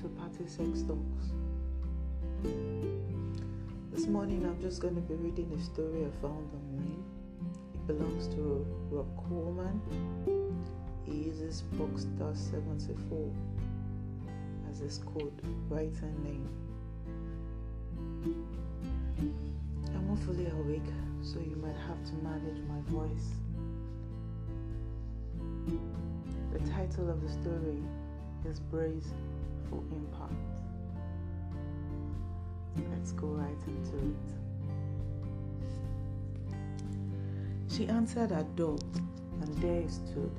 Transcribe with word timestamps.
to 0.00 0.08
Party 0.08 0.46
Sex 0.46 0.82
Talks. 0.82 1.32
This 3.92 4.06
morning 4.06 4.46
I'm 4.46 4.58
just 4.62 4.80
going 4.80 4.94
to 4.94 5.00
be 5.02 5.14
reading 5.14 5.52
a 5.54 5.62
story 5.62 6.06
I 6.06 6.22
found 6.22 6.48
online. 6.54 7.04
It 7.74 7.86
belongs 7.86 8.26
to 8.28 8.66
Rob 8.90 9.14
Coleman. 9.28 9.78
He 11.04 11.12
uses 11.12 11.64
Boxstar 11.74 12.34
74 12.34 13.30
as 14.70 14.78
his 14.78 14.98
code 14.98 15.38
writing 15.68 16.16
name. 16.24 16.48
I'm 19.94 20.10
awfully 20.12 20.46
awake, 20.46 20.94
so 21.20 21.40
you 21.40 21.56
might 21.56 21.76
have 21.76 22.02
to 22.06 22.14
manage 22.24 22.62
my 22.70 22.80
voice. 22.86 23.34
The 26.54 26.70
title 26.70 27.10
of 27.10 27.20
the 27.20 27.28
story 27.28 27.82
is 28.46 28.60
Brace 28.60 29.12
Impact. 29.72 30.32
Let's 32.90 33.12
go 33.12 33.28
right 33.28 33.62
into 33.66 33.96
it. 33.96 34.28
She 37.72 37.86
answered 37.86 38.30
her 38.30 38.46
door, 38.56 38.78
and 39.40 39.54
there 39.62 39.82
he 39.82 39.88
stood. 39.88 40.32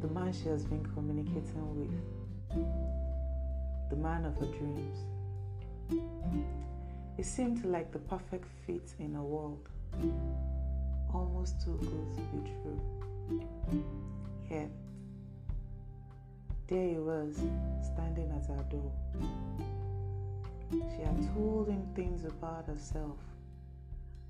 The 0.00 0.08
man 0.08 0.32
she 0.32 0.48
has 0.48 0.64
been 0.64 0.84
communicating 0.94 1.76
with, 1.78 1.94
the 3.90 3.96
man 3.96 4.24
of 4.24 4.36
her 4.36 4.46
dreams. 4.46 4.98
It 7.16 7.24
seemed 7.24 7.64
like 7.64 7.90
the 7.90 7.98
perfect 8.00 8.46
fit 8.66 8.94
in 8.98 9.16
a 9.16 9.22
world, 9.22 9.68
almost 11.12 11.60
too 11.64 11.78
good 11.80 12.16
to 12.16 12.22
be 12.36 12.50
true. 12.62 12.80
Yet, 14.50 14.70
there 16.68 16.88
he 16.88 16.98
was, 16.98 17.36
standing 17.82 18.30
at 18.30 18.46
her 18.46 18.62
door. 18.70 18.92
She 20.70 21.02
had 21.02 21.34
told 21.34 21.68
him 21.68 21.82
things 21.94 22.24
about 22.26 22.66
herself, 22.66 23.16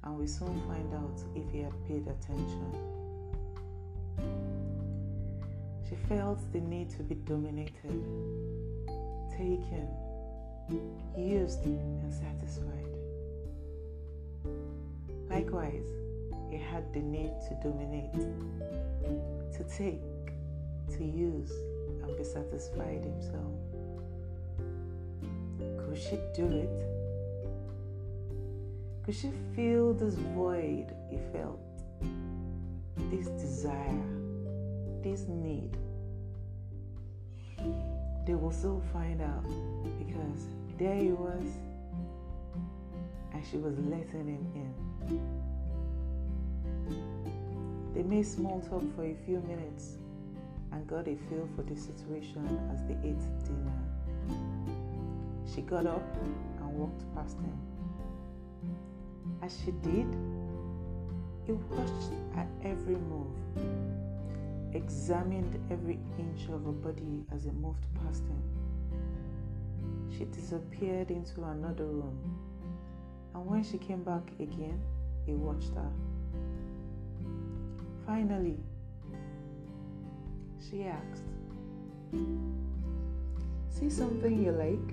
and 0.05 0.17
we 0.17 0.28
soon 0.28 0.62
find 0.69 0.94
out 0.94 1.20
if 1.34 1.50
he 1.50 1.59
had 1.59 1.72
paid 1.89 2.06
attention. 2.06 2.72
She 5.89 5.97
felt 6.09 6.39
the 6.53 6.61
need 6.61 6.91
to 6.91 7.03
be 7.03 7.16
dominated, 7.16 8.05
taken, 9.33 9.89
used, 11.16 11.64
and 11.64 12.12
satisfied. 12.12 12.86
Likewise, 15.28 15.86
he 16.50 16.56
had 16.56 16.92
the 16.94 17.00
need 17.00 17.33
to 17.48 17.59
dominate, 17.64 18.12
to 18.12 19.64
take, 19.64 20.03
to 20.97 21.05
use, 21.05 21.50
and 22.09 22.17
be 22.17 22.25
satisfied 22.25 23.05
himself. 23.05 23.53
Could 25.78 25.98
she 25.98 26.19
do 26.34 26.47
it? 26.48 26.84
Could 29.05 29.15
she 29.15 29.31
feel 29.55 29.95
this 29.95 30.15
void 30.15 30.95
he 31.11 31.19
felt? 31.33 31.61
This 33.11 33.28
desire, 33.28 34.03
this 35.03 35.27
need? 35.28 35.77
They 38.27 38.34
will 38.34 38.53
soon 38.53 38.83
find 38.93 39.22
out 39.22 39.45
because 39.98 40.48
there 40.78 40.97
he 40.97 41.11
was 41.12 41.43
and 43.33 43.43
she 43.50 43.56
was 43.56 43.78
letting 43.78 44.27
him 44.27 44.47
in. 44.55 44.75
They 47.94 48.03
made 48.03 48.27
small 48.27 48.60
talk 48.60 48.83
for 48.94 49.04
a 49.04 49.15
few 49.25 49.41
minutes 49.41 49.97
and 50.73 50.87
got 50.87 51.09
a 51.09 51.17
feel 51.29 51.49
for 51.55 51.62
the 51.62 51.77
situation 51.77 52.47
as 52.73 52.83
they 52.84 52.97
ate 53.09 53.45
dinner. 53.45 53.79
She 55.55 55.62
got 55.62 55.87
up 55.87 56.17
and 56.61 56.75
walked 56.75 57.03
past 57.15 57.37
him. 57.39 57.59
As 59.43 59.57
she 59.65 59.71
did, 59.71 60.07
he 61.47 61.53
watched 61.53 62.12
her 62.34 62.47
every 62.62 62.97
move, 62.97 63.34
examined 64.75 65.59
every 65.71 65.99
inch 66.19 66.49
of 66.49 66.65
her 66.65 66.73
body 66.73 67.25
as 67.33 67.45
he 67.45 67.51
moved 67.51 67.87
past 68.05 68.25
him. 68.25 68.43
She 70.17 70.25
disappeared 70.27 71.11
into 71.11 71.45
another 71.45 71.87
room, 71.87 72.19
and 73.34 73.47
when 73.47 73.62
she 73.62 73.78
came 73.78 74.03
back 74.03 74.31
again, 74.41 74.81
he 75.25 75.33
watched 75.33 75.75
her. 75.75 75.91
Finally, 78.07 78.59
she 80.61 80.85
asked, 80.85 81.25
See 83.71 83.91
something 83.91 84.45
you 84.45 84.53
like? 84.53 84.89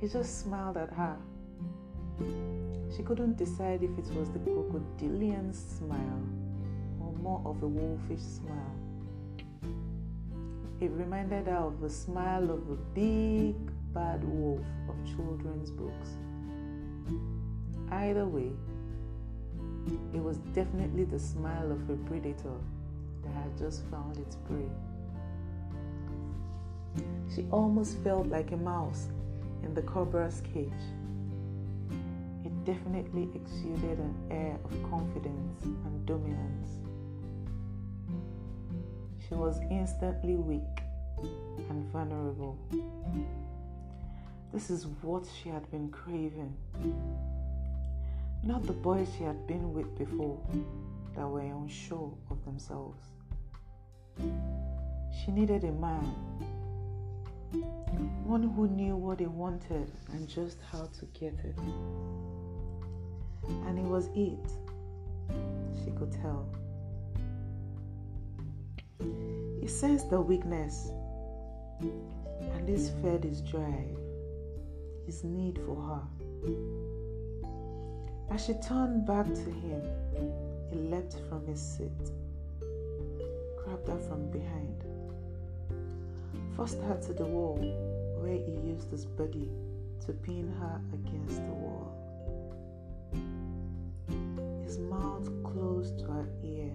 He 0.00 0.08
just 0.08 0.40
smiled 0.40 0.76
at 0.76 0.92
her. 0.92 1.16
She 2.94 3.02
couldn't 3.02 3.36
decide 3.36 3.82
if 3.82 3.90
it 3.98 4.14
was 4.14 4.28
the 4.30 4.38
crocodilian 4.40 5.52
smile 5.52 6.22
or 7.00 7.12
more 7.22 7.40
of 7.44 7.62
a 7.62 7.66
wolfish 7.66 8.20
smile. 8.20 8.76
It 10.80 10.90
reminded 10.90 11.46
her 11.46 11.56
of 11.56 11.80
the 11.80 11.88
smile 11.88 12.50
of 12.50 12.68
a 12.70 12.76
big 12.94 13.54
bad 13.94 14.22
wolf 14.24 14.60
of 14.88 15.16
children's 15.16 15.70
books. 15.70 16.10
Either 17.90 18.26
way, 18.26 18.50
it 20.12 20.22
was 20.22 20.38
definitely 20.52 21.04
the 21.04 21.18
smile 21.18 21.72
of 21.72 21.88
a 21.88 21.96
predator 22.08 22.58
that 23.24 23.32
had 23.34 23.58
just 23.58 23.84
found 23.86 24.16
its 24.18 24.36
prey. 24.36 24.68
She 27.34 27.46
almost 27.50 27.98
felt 28.04 28.28
like 28.28 28.52
a 28.52 28.56
mouse 28.56 29.08
in 29.62 29.74
the 29.74 29.82
cobra's 29.82 30.42
cage. 30.52 30.70
It 32.44 32.64
definitely 32.64 33.28
exuded 33.34 33.98
an 33.98 34.14
air 34.30 34.58
of 34.64 34.90
confidence 34.90 35.64
and 35.64 36.06
dominance. 36.06 36.78
She 39.26 39.34
was 39.34 39.58
instantly 39.70 40.36
weak 40.36 40.82
and 41.70 41.84
vulnerable. 41.90 42.58
This 44.52 44.70
is 44.70 44.86
what 45.02 45.24
she 45.42 45.48
had 45.48 45.68
been 45.70 45.88
craving. 45.88 46.54
Not 48.44 48.64
the 48.66 48.72
boys 48.72 49.08
she 49.16 49.24
had 49.24 49.46
been 49.46 49.72
with 49.72 49.98
before 49.98 50.38
that 51.16 51.26
were 51.26 51.40
unsure 51.40 52.12
themselves. 52.44 53.02
She 54.18 55.30
needed 55.30 55.64
a 55.64 55.72
man, 55.72 56.04
one 58.24 58.42
who 58.42 58.68
knew 58.68 58.96
what 58.96 59.20
he 59.20 59.26
wanted 59.26 59.90
and 60.12 60.28
just 60.28 60.58
how 60.70 60.88
to 60.98 61.06
get 61.18 61.34
it. 61.44 61.58
And 63.66 63.78
it 63.78 63.84
was 63.84 64.08
it, 64.14 64.52
she 65.84 65.90
could 65.92 66.12
tell. 66.12 66.48
He 69.60 69.66
sensed 69.66 70.10
the 70.10 70.20
weakness, 70.20 70.90
and 71.80 72.66
this 72.68 72.90
fed 73.02 73.24
his 73.24 73.40
drive, 73.40 73.98
his 75.06 75.24
need 75.24 75.58
for 75.64 75.76
her. 75.76 76.02
As 78.30 78.44
she 78.44 78.54
turned 78.54 79.06
back 79.06 79.26
to 79.26 79.50
him, 79.50 79.82
he 80.70 80.76
leapt 80.76 81.16
from 81.28 81.46
his 81.46 81.60
seat, 81.60 82.10
from 83.84 84.30
behind, 84.30 84.82
forced 86.56 86.80
her 86.80 86.98
to 87.06 87.12
the 87.12 87.24
wall 87.24 87.56
where 88.18 88.32
he 88.32 88.68
used 88.68 88.90
his 88.90 89.04
body 89.04 89.50
to 90.06 90.12
pin 90.12 90.52
her 90.58 90.80
against 90.92 91.36
the 91.36 91.52
wall. 91.52 91.92
His 94.64 94.78
mouth 94.78 95.28
close 95.42 95.90
to 95.92 96.04
her 96.04 96.28
ear. 96.42 96.72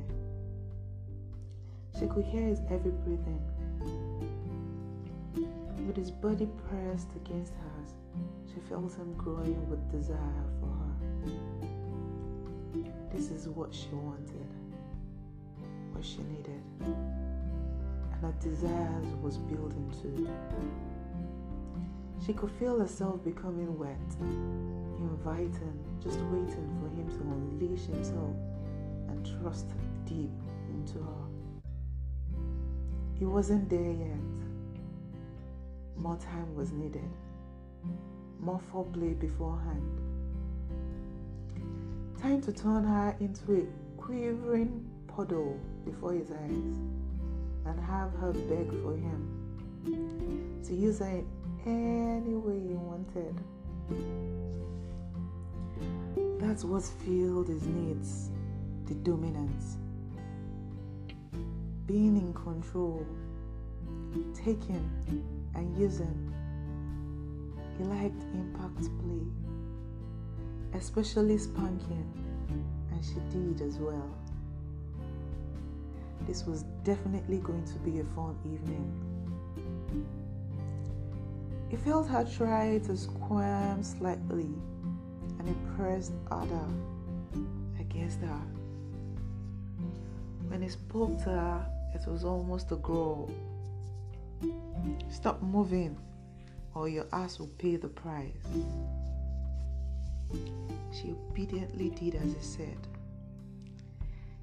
She 1.99 2.07
could 2.07 2.25
hear 2.25 2.47
his 2.47 2.59
heavy 2.69 2.91
breathing. 2.91 3.41
With 5.87 5.97
his 5.97 6.11
body 6.11 6.47
pressed 6.69 7.15
against 7.15 7.53
hers, 7.53 7.93
she 8.53 8.59
felt 8.69 8.93
him 8.93 9.13
growing 9.17 9.69
with 9.69 9.91
desire 9.91 10.45
for 10.59 10.67
her. 10.67 10.95
This 13.11 13.31
is 13.31 13.47
what 13.49 13.73
she 13.73 13.89
wanted, 13.91 14.48
what 15.99 16.07
she 16.07 16.23
needed, 16.23 16.61
and 16.85 18.21
her 18.21 18.33
desires 18.39 19.13
was 19.21 19.37
building 19.37 19.91
too. 20.01 20.29
She 22.25 22.31
could 22.31 22.51
feel 22.51 22.79
herself 22.79 23.21
becoming 23.25 23.77
wet, 23.77 23.97
inviting, 24.97 25.77
just 26.01 26.19
waiting 26.31 26.69
for 26.79 26.87
him 26.95 27.05
to 27.09 27.21
unleash 27.33 27.85
himself 27.87 28.33
and 29.09 29.41
trust 29.41 29.65
deep 30.05 30.31
into 30.69 30.99
her. 30.99 31.25
He 33.15 33.25
wasn't 33.25 33.69
there 33.69 33.91
yet. 33.91 34.37
More 35.97 36.15
time 36.15 36.55
was 36.55 36.71
needed, 36.71 37.09
more 38.39 38.61
foreplay 38.71 39.19
beforehand. 39.19 39.99
Time 42.21 42.41
to 42.43 42.53
turn 42.53 42.85
her 42.85 43.17
into 43.19 43.53
a 43.53 43.99
quivering 44.01 44.89
puddle 45.07 45.59
before 45.85 46.13
his 46.13 46.31
eyes 46.31 46.75
and 47.65 47.79
have 47.79 48.11
her 48.13 48.33
beg 48.33 48.69
for 48.83 48.95
him 48.95 50.61
to 50.65 50.73
use 50.73 50.99
her 50.99 51.23
any 51.65 52.35
way 52.35 52.59
he 52.59 52.75
wanted. 52.75 53.35
That's 56.39 56.63
what 56.63 56.83
filled 56.83 57.47
his 57.47 57.65
needs, 57.65 58.29
the 58.85 58.95
dominance. 58.95 59.77
Being 61.85 62.17
in 62.17 62.33
control, 62.33 63.05
taking 64.33 64.89
and 65.55 65.77
using. 65.77 66.33
He 67.77 67.83
liked 67.85 68.21
impact 68.33 68.89
play, 68.99 70.77
especially 70.77 71.37
spanking, 71.37 72.07
and 72.91 73.03
she 73.03 73.19
did 73.31 73.61
as 73.61 73.77
well. 73.77 74.18
This 76.27 76.45
was 76.45 76.63
definitely 76.83 77.37
going 77.37 77.65
to 77.65 77.79
be 77.79 77.99
a 77.99 78.03
fun 78.03 78.37
evening. 78.45 78.93
He 81.69 81.77
felt 81.77 82.07
her 82.07 82.23
try 82.23 82.79
to 82.79 82.97
squirm 82.97 83.83
slightly 83.83 84.49
and 85.37 85.47
he 85.47 85.55
pressed 85.75 86.13
harder 86.29 86.67
against 87.79 88.19
her. 88.21 88.41
When 90.47 90.61
he 90.61 90.69
spoke 90.69 91.17
to 91.23 91.29
her, 91.29 91.65
it 91.93 92.07
was 92.07 92.23
almost 92.23 92.71
a 92.71 92.75
growl. 92.75 93.29
Stop 95.09 95.41
moving, 95.41 95.97
or 96.73 96.87
your 96.89 97.05
ass 97.11 97.39
will 97.39 97.51
pay 97.57 97.75
the 97.75 97.87
price. 97.87 98.47
She 100.91 101.11
obediently 101.11 101.89
did 101.89 102.15
as 102.15 102.33
he 102.33 102.41
said. 102.41 102.77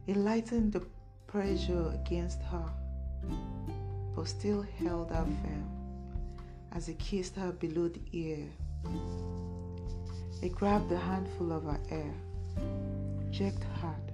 He 0.06 0.14
lightened 0.14 0.72
the 0.72 0.80
pressure 1.26 1.92
against 1.94 2.40
her, 2.42 2.68
but 4.14 4.28
still 4.28 4.62
held 4.78 5.10
her 5.10 5.24
firm 5.24 5.70
as 6.72 6.86
he 6.86 6.94
kissed 6.94 7.36
her 7.36 7.52
below 7.52 7.88
the 7.88 8.02
ear. 8.12 8.46
He 10.40 10.48
grabbed 10.48 10.92
a 10.92 10.98
handful 10.98 11.52
of 11.52 11.64
her 11.64 11.80
hair, 11.88 12.14
jerked 13.30 13.64
hard, 13.80 14.12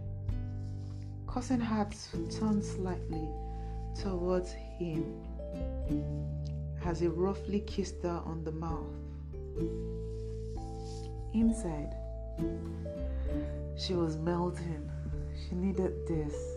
causing 1.27 1.61
her 1.61 1.89
to 2.13 2.39
turn 2.39 2.63
slightly 2.63 3.29
towards 4.01 4.53
him 4.53 5.05
as 6.85 7.01
he 7.01 7.09
roughly 7.09 7.61
kissed 7.61 8.03
her 8.03 8.23
on 8.25 8.43
the 8.45 8.53
mouth. 8.53 8.87
Inside, 11.35 11.95
she 13.77 13.95
was 13.95 14.17
melting. 14.17 14.91
She 15.49 15.55
needed 15.55 16.07
this. 16.07 16.52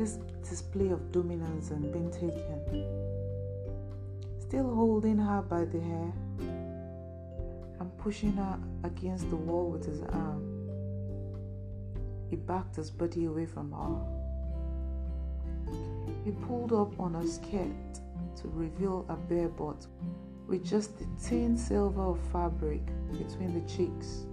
This 0.00 0.16
display 0.48 0.88
of 0.88 1.12
dominance 1.12 1.72
and 1.72 1.92
being 1.92 2.10
taken. 2.10 2.58
Still 4.38 4.74
holding 4.74 5.18
her 5.18 5.42
by 5.42 5.66
the 5.66 5.78
hair 5.78 6.12
and 7.78 7.98
pushing 7.98 8.32
her 8.32 8.58
against 8.82 9.28
the 9.28 9.36
wall 9.36 9.70
with 9.70 9.84
his 9.84 10.00
arm. 10.00 10.42
He 12.30 12.36
backed 12.36 12.76
his 12.76 12.90
body 12.90 13.26
away 13.26 13.44
from 13.44 13.72
her. 13.72 14.00
He 16.24 16.30
pulled 16.30 16.72
up 16.72 16.98
on 16.98 17.12
her 17.12 17.26
skirt 17.26 18.00
to 18.36 18.48
reveal 18.54 19.04
a 19.10 19.16
bare 19.16 19.50
butt 19.50 19.86
with 20.48 20.64
just 20.64 20.98
the 20.98 21.04
thin 21.18 21.58
silver 21.58 22.00
of 22.00 22.18
fabric 22.32 22.86
between 23.18 23.52
the 23.52 23.68
cheeks, 23.70 24.24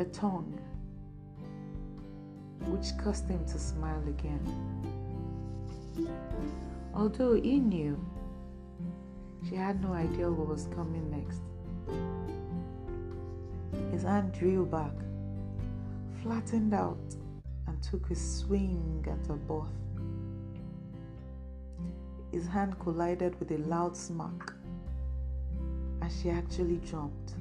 a 0.00 0.04
tongue, 0.06 0.58
which 2.68 2.96
caused 2.98 3.28
him 3.28 3.44
to 3.46 3.58
smile 3.58 4.02
again. 4.08 4.40
Although 6.94 7.34
he 7.34 7.58
knew, 7.58 7.98
she 9.48 9.56
had 9.56 9.82
no 9.82 9.92
idea 9.92 10.30
what 10.30 10.48
was 10.48 10.68
coming 10.74 11.10
next. 11.10 11.40
His 13.92 14.02
hand 14.02 14.32
drew 14.32 14.64
back, 14.64 14.92
flattened 16.22 16.72
out, 16.74 17.16
and 17.66 17.82
took 17.82 18.10
a 18.10 18.14
swing 18.14 19.04
at 19.10 19.26
her 19.26 19.36
both. 19.36 19.68
His 22.32 22.46
hand 22.46 22.78
collided 22.80 23.38
with 23.38 23.50
a 23.52 23.58
loud 23.58 23.96
smack, 23.96 24.52
and 26.00 26.10
she 26.12 26.30
actually 26.30 26.78
jumped. 26.78 27.34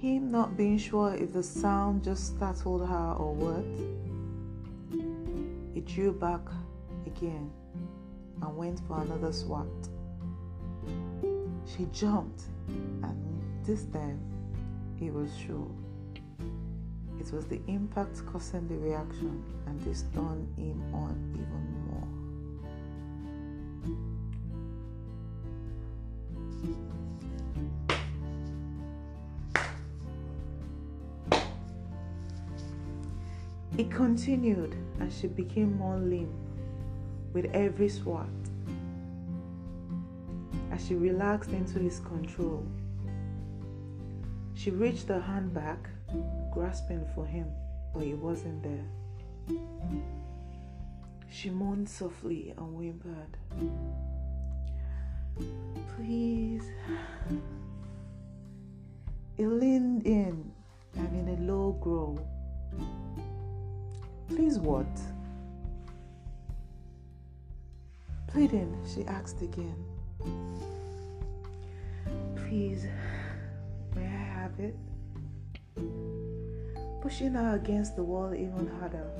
Him 0.00 0.30
not 0.30 0.56
being 0.56 0.78
sure 0.78 1.12
if 1.14 1.34
the 1.34 1.42
sound 1.42 2.04
just 2.04 2.34
startled 2.34 2.88
her 2.88 3.14
or 3.18 3.34
what, 3.34 3.66
he 5.74 5.82
drew 5.82 6.10
back 6.10 6.40
again 7.04 7.50
and 8.40 8.56
went 8.56 8.80
for 8.88 9.02
another 9.02 9.30
swat. 9.30 9.66
She 11.66 11.84
jumped, 11.92 12.44
and 12.68 13.42
this 13.66 13.84
time 13.92 14.18
he 14.98 15.10
was 15.10 15.36
sure. 15.36 15.70
It 17.20 17.30
was 17.30 17.44
the 17.44 17.60
impact 17.66 18.24
causing 18.24 18.68
the 18.68 18.78
reaction, 18.78 19.44
and 19.66 19.78
this 19.82 20.04
turned 20.14 20.48
him 20.56 20.82
on 20.94 21.14
even 21.34 21.69
It 33.80 33.90
continued, 33.90 34.76
and 34.98 35.10
she 35.10 35.26
became 35.26 35.78
more 35.78 35.96
limp 35.96 36.28
with 37.32 37.46
every 37.54 37.88
swat 37.88 38.28
as 40.70 40.86
she 40.86 40.94
relaxed 40.96 41.52
into 41.52 41.78
his 41.78 41.98
control. 42.00 42.62
She 44.52 44.70
reached 44.70 45.08
her 45.08 45.18
hand 45.18 45.54
back, 45.54 45.88
grasping 46.52 47.06
for 47.14 47.24
him, 47.24 47.46
but 47.94 48.02
he 48.02 48.12
wasn't 48.12 48.62
there. 48.62 48.84
She 51.30 51.48
moaned 51.48 51.88
softly 51.88 52.52
and 52.58 52.74
whimpered, 52.76 53.38
Please. 55.96 56.64
He 59.38 59.46
leaned 59.46 60.06
in 60.06 60.52
and 60.96 61.16
in 61.16 61.28
a 61.34 61.40
low 61.50 61.78
growl, 61.80 62.20
Please 64.30 64.60
what? 64.60 64.86
Pleading, 68.28 68.76
she 68.86 69.04
asked 69.06 69.42
again. 69.42 69.84
Please, 72.36 72.86
may 73.96 74.06
I 74.06 74.08
have 74.08 74.52
it? 74.60 74.76
Pushing 77.02 77.34
her 77.34 77.56
against 77.56 77.96
the 77.96 78.04
wall 78.04 78.32
even 78.32 78.70
harder, 78.78 79.10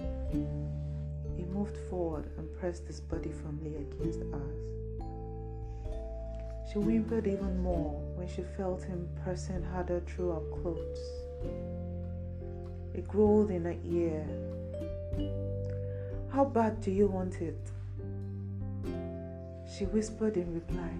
he 1.36 1.44
moved 1.44 1.76
forward 1.88 2.30
and 2.38 2.48
pressed 2.60 2.86
his 2.86 3.00
body 3.00 3.32
firmly 3.32 3.74
against 3.76 4.20
hers. 4.20 4.70
She 6.72 6.78
whimpered 6.78 7.26
even 7.26 7.60
more 7.60 8.00
when 8.14 8.28
she 8.28 8.42
felt 8.56 8.84
him 8.84 9.08
pressing 9.24 9.64
harder 9.64 10.00
through 10.06 10.30
her 10.30 10.62
clothes. 10.62 11.00
It 12.94 13.08
growled 13.08 13.50
in 13.50 13.64
her 13.64 13.76
ear. 13.84 14.24
How 16.32 16.44
bad 16.44 16.80
do 16.80 16.90
you 16.90 17.06
want 17.06 17.40
it? 17.40 17.58
She 19.68 19.84
whispered 19.86 20.36
in 20.36 20.54
reply. 20.54 20.90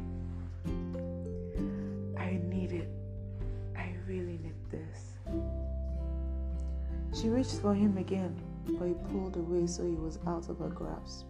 I 2.18 2.40
need 2.48 2.72
it. 2.72 2.88
I 3.76 3.94
really 4.06 4.38
need 4.38 4.54
this. 4.70 5.18
She 7.20 7.28
reached 7.28 7.60
for 7.60 7.74
him 7.74 7.96
again, 7.98 8.34
but 8.78 8.86
he 8.86 8.94
pulled 9.10 9.36
away 9.36 9.66
so 9.66 9.84
he 9.84 9.96
was 9.96 10.18
out 10.26 10.48
of 10.48 10.58
her 10.58 10.68
grasp. 10.68 11.26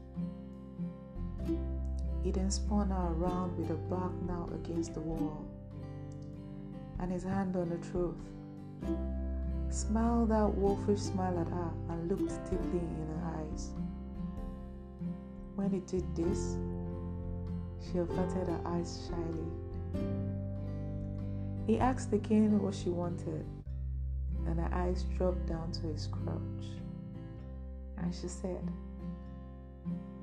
He 2.22 2.30
then 2.30 2.50
spun 2.50 2.90
her 2.90 3.12
around 3.14 3.56
with 3.56 3.68
her 3.68 3.74
back 3.74 4.12
now 4.26 4.48
against 4.54 4.94
the 4.94 5.00
wall 5.00 5.44
and 6.98 7.10
his 7.10 7.24
hand 7.24 7.56
on 7.56 7.70
the 7.70 7.78
throat. 7.78 8.18
Smiled 9.70 10.30
that 10.30 10.54
wolfish 10.54 11.00
smile 11.00 11.38
at 11.38 11.48
her 11.48 11.70
and 11.88 12.08
looked 12.08 12.44
deeply 12.50 12.80
in 12.80 13.06
her 13.06 13.38
eyes. 13.38 13.70
When 15.54 15.70
he 15.70 15.80
did 15.80 16.04
this, 16.14 16.56
she 17.80 17.98
averted 17.98 18.48
her 18.48 18.60
eyes 18.64 19.08
shyly. 19.08 20.04
He 21.66 21.78
asked 21.78 22.12
again 22.12 22.60
what 22.60 22.74
she 22.74 22.88
wanted 22.90 23.46
and 24.46 24.58
her 24.58 24.70
eyes 24.72 25.04
dropped 25.16 25.46
down 25.46 25.70
to 25.72 25.86
his 25.86 26.08
crotch. 26.08 26.66
And 27.98 28.14
she 28.14 28.28
said, 28.28 28.66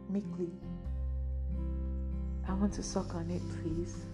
meekly, 0.10 0.50
I 2.48 2.54
want 2.54 2.74
to 2.74 2.84
suck 2.84 3.14
on 3.14 3.30
it, 3.30 3.42
please. 3.62 4.06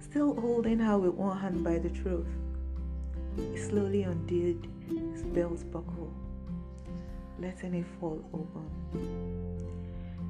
Still 0.00 0.38
holding 0.40 0.78
her 0.78 0.98
with 0.98 1.14
one 1.14 1.38
hand 1.38 1.64
by 1.64 1.78
the 1.78 1.88
throat, 1.88 2.26
he 3.36 3.56
slowly 3.56 4.02
undid 4.02 4.68
his 5.12 5.22
belt 5.22 5.64
buckle, 5.70 6.12
letting 7.38 7.74
it 7.74 7.86
fall 7.98 8.22
open. 8.32 8.68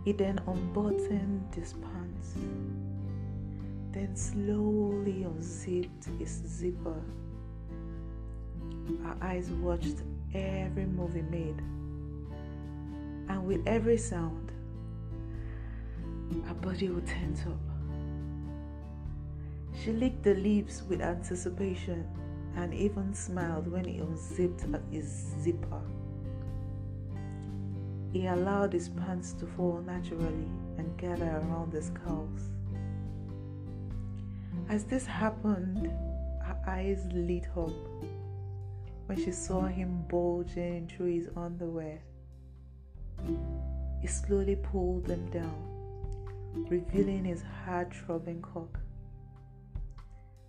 He 0.05 0.13
then 0.13 0.41
unbuttoned 0.47 1.55
his 1.55 1.75
pants, 1.75 2.35
then 3.93 4.15
slowly 4.17 5.25
unzipped 5.25 6.07
his 6.19 6.43
zipper. 6.47 7.03
Our 9.05 9.17
eyes 9.21 9.51
watched 9.51 10.03
every 10.35 10.87
move 10.87 11.15
he 11.15 11.23
made, 11.23 11.59
and 13.29 13.47
with 13.47 13.67
every 13.67 13.97
sound, 13.97 14.51
her 16.47 16.55
body 16.55 16.89
would 16.89 17.07
tense 17.07 17.43
up. 17.47 17.61
She 19.83 19.93
licked 19.93 20.23
the 20.23 20.35
lips 20.35 20.83
with 20.89 21.01
anticipation 21.01 22.07
and 22.57 22.75
even 22.75 23.15
smiled 23.15 23.71
when 23.71 23.85
he 23.85 23.99
unzipped 23.99 24.65
his 24.91 25.07
zipper. 25.41 25.81
He 28.13 28.27
allowed 28.27 28.73
his 28.73 28.91
pants 28.91 29.33
to 29.35 29.47
fall 29.47 29.83
naturally 29.87 30.49
and 30.77 30.97
gather 30.99 31.39
around 31.39 31.73
his 31.73 31.91
calves. 32.05 32.51
As 34.69 34.85
this 34.85 35.07
happened, 35.07 35.87
her 36.43 36.59
eyes 36.67 37.07
lit 37.13 37.47
up 37.57 37.73
when 39.07 39.19
she 39.19 39.33
saw 39.33 39.63
him 39.63 40.05
bulging 40.09 40.89
through 40.89 41.15
his 41.15 41.29
underwear. 41.37 42.01
He 44.01 44.07
slowly 44.07 44.57
pulled 44.57 45.07
them 45.07 45.27
down, 45.31 46.67
revealing 46.69 47.25
his 47.25 47.43
hard 47.65 47.93
throbbing 47.93 48.43
cock 48.43 48.79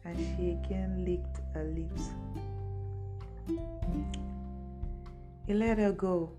and 0.05 0.17
she 0.17 0.51
again 0.51 1.05
licked 1.05 1.39
her 1.53 1.63
lips. 1.63 2.09
He 5.47 5.53
let 5.53 5.77
her 5.77 5.91
go, 5.91 6.31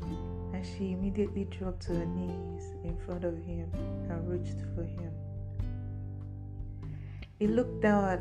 and 0.00 0.64
she 0.66 0.92
immediately 0.92 1.44
dropped 1.44 1.82
to 1.82 1.94
her 1.94 2.06
knees 2.06 2.64
in 2.84 2.96
front 3.04 3.24
of 3.24 3.36
him 3.36 3.70
and 4.08 4.28
reached 4.28 4.60
for 4.74 4.82
him. 4.82 5.12
He 7.38 7.46
looked 7.46 7.82
down 7.82 8.04
at 8.04 8.20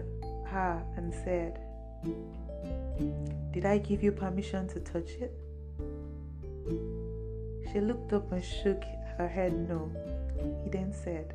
her 0.50 0.84
and 0.98 1.14
said, 1.14 1.60
Did 3.54 3.66
I 3.66 3.78
give 3.78 4.04
you 4.04 4.12
permission 4.12 4.68
to 4.70 4.80
touch 4.80 5.12
it? 5.12 5.34
She 7.72 7.80
looked 7.80 8.12
up 8.14 8.32
and 8.32 8.44
shook 8.44 8.84
her 9.18 9.28
head 9.28 9.54
no. 9.70 9.90
He 10.64 10.70
then 10.70 10.92
said, 10.92 11.34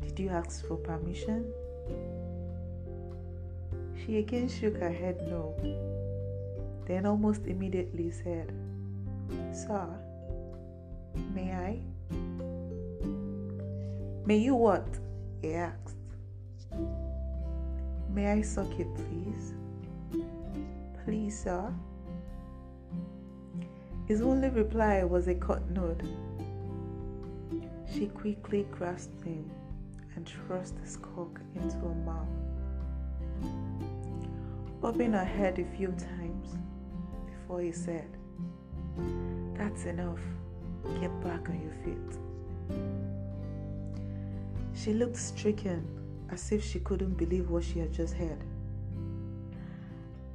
Did 0.00 0.18
you 0.18 0.28
ask 0.28 0.64
for 0.66 0.76
permission? 0.76 1.52
She 3.96 4.18
again 4.18 4.48
shook 4.48 4.76
her 4.78 4.90
head 4.90 5.26
no, 5.28 5.54
then 6.86 7.06
almost 7.06 7.46
immediately 7.46 8.10
said, 8.10 8.52
Sir, 9.52 9.86
may 11.34 11.52
I? 11.52 11.80
May 14.26 14.38
you 14.38 14.54
what? 14.54 14.88
he 15.42 15.54
asked. 15.54 15.96
May 18.12 18.32
I 18.32 18.42
suck 18.42 18.70
it, 18.78 18.88
please? 18.94 19.54
Please, 21.04 21.38
sir. 21.42 21.72
His 24.06 24.22
only 24.22 24.48
reply 24.48 25.04
was 25.04 25.28
a 25.28 25.34
cut 25.34 25.70
nod. 25.70 26.02
She 27.92 28.06
quickly 28.06 28.66
grasped 28.72 29.24
him 29.24 29.50
and 30.16 30.28
thrust 30.28 30.74
his 30.82 30.96
cock 30.96 31.40
into 31.54 31.76
her 31.76 31.94
mouth. 31.94 32.28
Bobbing 34.80 35.12
her 35.12 35.24
head 35.24 35.58
a 35.58 35.64
few 35.76 35.88
times 35.88 36.56
before 37.26 37.60
he 37.60 37.72
said, 37.72 38.16
That's 39.54 39.84
enough. 39.84 40.20
Get 41.00 41.12
back 41.22 41.48
on 41.48 41.60
your 41.60 41.74
feet. 41.84 42.18
She 44.74 44.94
looked 44.94 45.16
stricken 45.16 45.86
as 46.30 46.52
if 46.52 46.64
she 46.64 46.80
couldn't 46.80 47.14
believe 47.14 47.50
what 47.50 47.64
she 47.64 47.80
had 47.80 47.92
just 47.92 48.14
heard. 48.14 48.42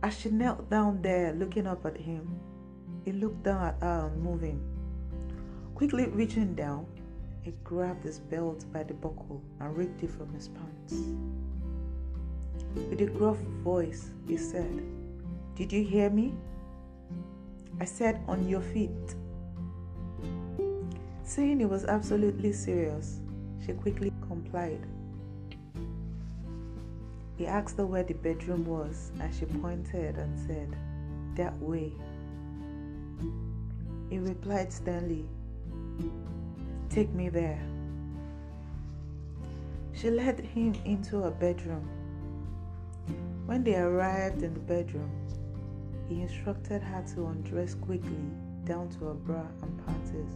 As 0.03 0.15
she 0.19 0.29
knelt 0.29 0.69
down 0.69 1.01
there 1.01 1.33
looking 1.33 1.65
up 1.65 1.85
at 1.85 1.97
him, 1.97 2.39
he 3.03 3.11
looked 3.11 3.41
down 3.43 3.65
at 3.65 3.81
her 3.81 4.11
unmoving. 4.13 4.61
Quickly 5.73 6.07
reaching 6.09 6.53
down, 6.53 6.85
he 7.45 7.53
grabbed 7.63 8.03
his 8.03 8.17
belt 8.17 8.65
by 8.73 8.81
the 8.81 8.95
buckle 8.95 9.39
and 9.59 9.77
ripped 9.77 10.01
it 10.01 10.09
from 10.09 10.33
his 10.33 10.47
pants. 10.47 11.03
With 12.89 12.99
a 13.01 13.05
gruff 13.05 13.37
voice, 13.63 14.09
he 14.27 14.35
said, 14.35 14.83
Did 15.53 15.71
you 15.71 15.83
hear 15.83 16.09
me? 16.09 16.33
I 17.79 17.85
said, 17.85 18.19
On 18.27 18.49
your 18.49 18.61
feet. 18.61 19.15
Seeing 21.23 21.59
he 21.59 21.65
was 21.67 21.85
absolutely 21.85 22.51
serious, 22.51 23.19
she 23.63 23.73
quickly 23.73 24.11
complied. 24.27 24.83
He 27.37 27.45
asked 27.45 27.77
her 27.77 27.85
where 27.85 28.03
the 28.03 28.15
bedroom 28.15 28.65
was, 28.65 29.11
and 29.21 29.33
she 29.35 29.45
pointed 29.45 30.17
and 30.17 30.39
said, 30.47 30.75
That 31.35 31.55
way. 31.59 31.93
He 34.09 34.17
replied 34.17 34.73
sternly, 34.73 35.27
Take 36.89 37.13
me 37.13 37.29
there. 37.29 37.61
She 39.93 40.09
led 40.09 40.39
him 40.39 40.75
into 40.85 41.21
her 41.21 41.31
bedroom. 41.31 41.87
When 43.45 43.63
they 43.63 43.75
arrived 43.75 44.43
in 44.43 44.53
the 44.53 44.59
bedroom, 44.59 45.11
he 46.07 46.21
instructed 46.21 46.81
her 46.81 47.03
to 47.15 47.27
undress 47.27 47.75
quickly 47.75 48.17
down 48.65 48.89
to 48.89 49.05
her 49.05 49.13
bra 49.13 49.43
and 49.61 49.85
panties. 49.85 50.33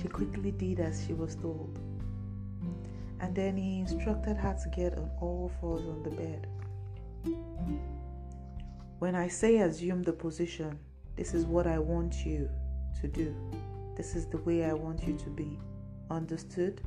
She 0.00 0.08
quickly 0.08 0.50
did 0.50 0.80
as 0.80 1.04
she 1.06 1.14
was 1.14 1.34
told. 1.36 1.78
And 3.20 3.34
then 3.34 3.56
he 3.56 3.80
instructed 3.80 4.36
her 4.36 4.56
to 4.62 4.68
get 4.70 4.98
on 4.98 5.10
all 5.20 5.50
fours 5.60 5.82
on 5.86 6.02
the 6.02 6.10
bed. 6.10 6.46
When 8.98 9.14
I 9.14 9.28
say 9.28 9.58
assume 9.58 10.02
the 10.02 10.12
position, 10.12 10.78
this 11.16 11.34
is 11.34 11.44
what 11.46 11.66
I 11.66 11.78
want 11.78 12.26
you 12.26 12.48
to 13.00 13.08
do. 13.08 13.34
This 13.96 14.14
is 14.14 14.26
the 14.26 14.38
way 14.38 14.64
I 14.64 14.74
want 14.74 15.06
you 15.06 15.16
to 15.16 15.30
be. 15.30 15.58
Understood? 16.10 16.82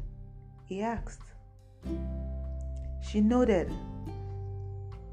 He 0.66 0.82
asked. 0.84 1.24
She 3.02 3.20
nodded. 3.20 3.72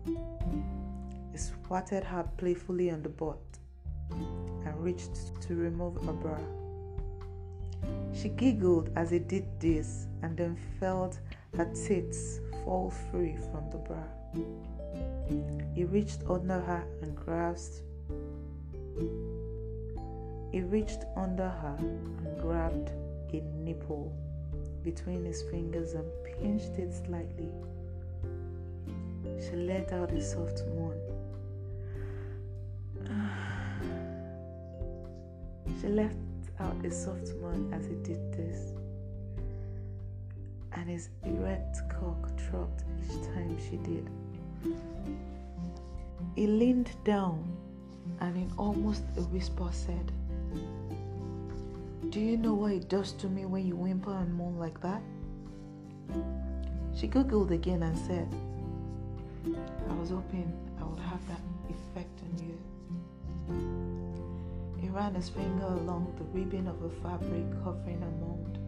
He 0.04 1.38
swatted 1.38 2.04
her 2.04 2.28
playfully 2.36 2.90
on 2.90 3.02
the 3.02 3.08
butt 3.08 3.40
and 4.10 4.74
reached 4.78 5.40
to 5.40 5.54
remove 5.54 5.96
her 6.04 6.12
bra. 6.12 6.38
She 8.12 8.28
giggled 8.28 8.90
as 8.94 9.10
he 9.10 9.18
did 9.18 9.46
this 9.58 10.06
and 10.22 10.36
then 10.36 10.56
felt 10.78 11.18
her 11.56 11.64
tits 11.72 12.40
fall 12.62 12.90
free 13.10 13.36
from 13.50 13.70
the 13.70 13.78
bra. 13.78 14.02
He 15.74 15.84
reached 15.84 16.20
under 16.28 16.60
her 16.60 16.84
and 17.00 17.16
grasped 17.16 17.82
he 20.56 20.62
reached 20.62 21.04
under 21.16 21.50
her 21.50 21.76
and 21.78 22.40
grabbed 22.40 22.90
a 23.34 23.42
nipple 23.62 24.10
between 24.82 25.22
his 25.22 25.42
fingers 25.50 25.92
and 25.92 26.06
pinched 26.24 26.78
it 26.78 26.94
slightly. 26.94 27.52
She 29.38 29.54
let 29.54 29.92
out 29.92 30.12
a 30.12 30.22
soft 30.22 30.62
moan. 30.74 30.98
She 35.78 35.88
let 35.88 36.14
out 36.58 36.82
a 36.82 36.90
soft 36.90 37.34
moan 37.42 37.70
as 37.74 37.84
he 37.84 37.96
did 37.96 38.32
this, 38.32 38.72
and 40.72 40.88
his 40.88 41.10
erect 41.22 41.82
cock 41.90 42.30
throbbed 42.38 42.82
each 43.04 43.26
time 43.26 43.58
she 43.68 43.76
did. 43.76 44.08
He 46.34 46.46
leaned 46.46 46.92
down 47.04 47.44
and, 48.20 48.38
in 48.38 48.50
almost 48.56 49.02
a 49.18 49.20
whisper, 49.20 49.68
said, 49.70 50.12
do 52.10 52.20
you 52.20 52.36
know 52.36 52.54
what 52.54 52.72
it 52.72 52.88
does 52.88 53.12
to 53.12 53.28
me 53.28 53.46
when 53.46 53.66
you 53.66 53.74
whimper 53.74 54.12
and 54.12 54.32
moan 54.34 54.58
like 54.58 54.80
that? 54.80 55.02
She 56.94 57.08
googled 57.08 57.50
again 57.50 57.82
and 57.82 57.98
said, 57.98 58.28
I 59.90 59.94
was 59.94 60.10
hoping 60.10 60.52
I 60.80 60.84
would 60.84 61.00
have 61.00 61.26
that 61.28 61.40
effect 61.68 62.20
on 62.22 62.38
you. 62.38 62.58
He 64.80 64.88
ran 64.88 65.14
his 65.14 65.28
finger 65.28 65.66
along 65.66 66.14
the 66.16 66.24
ribbon 66.38 66.68
of 66.68 66.82
a 66.82 66.90
fabric 67.02 67.44
covering 67.64 68.02
a 68.02 68.10
mound 68.24 68.58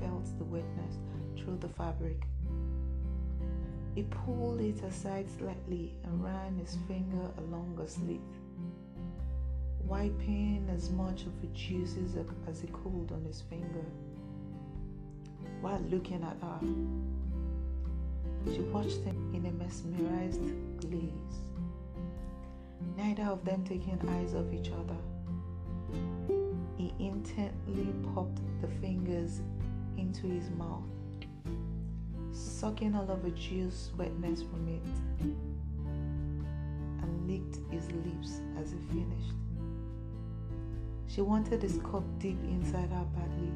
felt 0.00 0.26
the 0.38 0.44
wetness 0.44 0.98
through 1.36 1.58
the 1.58 1.68
fabric. 1.68 2.26
He 3.94 4.02
pulled 4.02 4.60
it 4.60 4.82
aside 4.82 5.28
slightly 5.38 5.94
and 6.04 6.22
ran 6.24 6.58
his 6.58 6.76
finger 6.88 7.30
along 7.38 7.76
her 7.78 7.86
slit 7.86 8.20
wiping 9.90 10.70
as 10.72 10.88
much 10.90 11.22
of 11.22 11.40
the 11.40 11.48
juices 11.48 12.16
as 12.48 12.60
he 12.60 12.68
could 12.68 13.10
on 13.12 13.24
his 13.26 13.40
finger 13.40 13.84
while 15.60 15.80
looking 15.90 16.22
at 16.22 16.36
her. 16.40 16.60
She 18.52 18.60
watched 18.60 19.02
him 19.02 19.34
in 19.34 19.46
a 19.46 19.52
mesmerized 19.52 20.40
gaze. 20.80 21.40
neither 22.96 23.24
of 23.24 23.44
them 23.44 23.64
taking 23.64 23.98
eyes 24.08 24.34
off 24.34 24.46
each 24.52 24.70
other. 24.70 24.96
He 26.76 26.94
intently 27.00 27.92
popped 28.14 28.40
the 28.60 28.68
fingers 28.80 29.40
into 29.98 30.28
his 30.28 30.48
mouth, 30.50 30.84
sucking 32.32 32.94
all 32.94 33.10
of 33.10 33.22
the 33.24 33.30
juice 33.30 33.90
wetness 33.98 34.42
from 34.42 34.68
it, 34.68 34.82
and 37.02 37.28
licked 37.28 37.58
his 37.72 37.90
lips 37.90 38.40
as 38.56 38.70
he 38.70 38.78
finished. 38.88 39.49
She 41.12 41.22
wanted 41.22 41.60
his 41.60 41.78
cup 41.78 42.04
deep 42.20 42.38
inside 42.44 42.88
her 42.90 43.04
badly. 43.16 43.50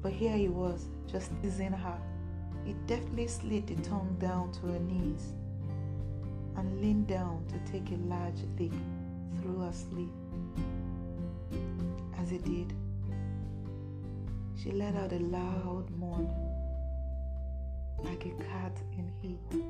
But 0.00 0.12
here 0.12 0.34
he 0.34 0.48
was, 0.48 0.86
just 1.06 1.30
teasing 1.42 1.72
her. 1.72 1.98
He 2.64 2.74
deftly 2.86 3.26
slid 3.26 3.66
the 3.66 3.74
tongue 3.82 4.16
down 4.18 4.50
to 4.52 4.68
her 4.68 4.78
knees 4.78 5.34
and 6.56 6.80
leaned 6.80 7.08
down 7.08 7.44
to 7.48 7.70
take 7.70 7.90
a 7.90 7.96
large 7.96 8.40
lick 8.58 8.72
through 9.42 9.58
her 9.60 9.72
sleeve. 9.72 10.08
As 12.18 12.30
he 12.30 12.38
did, 12.38 12.72
she 14.56 14.70
let 14.72 14.96
out 14.96 15.12
a 15.12 15.18
loud 15.18 15.90
moan, 15.90 16.30
like 17.98 18.24
a 18.24 18.30
cat 18.44 18.80
in 18.96 19.12
heat. 19.20 19.62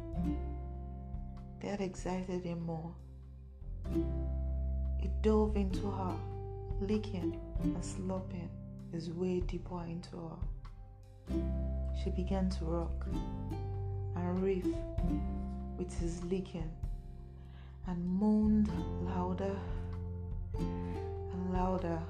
That 1.63 1.81
excited 1.81 2.45
him 2.45 2.65
more. 2.65 2.95
He 4.99 5.09
dove 5.23 5.57
into 5.57 5.91
her, 5.91 6.15
licking 6.81 7.39
and 7.63 7.85
slopping 7.85 8.51
his 8.93 9.11
way 9.11 9.41
deeper 9.41 9.85
into 9.85 10.17
her. 10.17 11.35
She 12.03 12.11
began 12.11 12.49
to 12.51 12.65
rock 12.65 13.07
and 14.17 14.43
riff 14.43 14.67
with 15.77 15.99
his 16.01 16.23
licking 16.25 16.71
and 17.87 18.07
moaned 18.07 18.71
louder 19.05 19.57
and 20.59 21.53
louder 21.53 22.01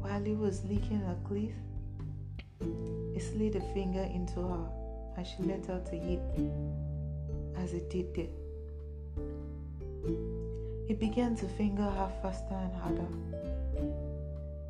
while 0.00 0.22
he 0.22 0.34
was 0.34 0.64
licking 0.64 1.00
her 1.00 1.16
cleave. 1.26 1.54
He 3.14 3.20
slid 3.20 3.56
a 3.56 3.60
finger 3.72 4.02
into 4.02 4.40
her 4.40 4.68
and 5.16 5.26
she 5.26 5.42
let 5.42 5.68
out 5.70 5.88
a 5.92 5.96
yip 5.96 6.22
as 7.56 7.72
he 7.72 7.80
did 7.90 8.16
it. 8.16 8.30
He 10.88 10.94
began 10.94 11.36
to 11.36 11.46
finger 11.46 11.82
her 11.82 12.10
faster 12.22 12.54
and 12.54 12.74
harder 12.74 13.06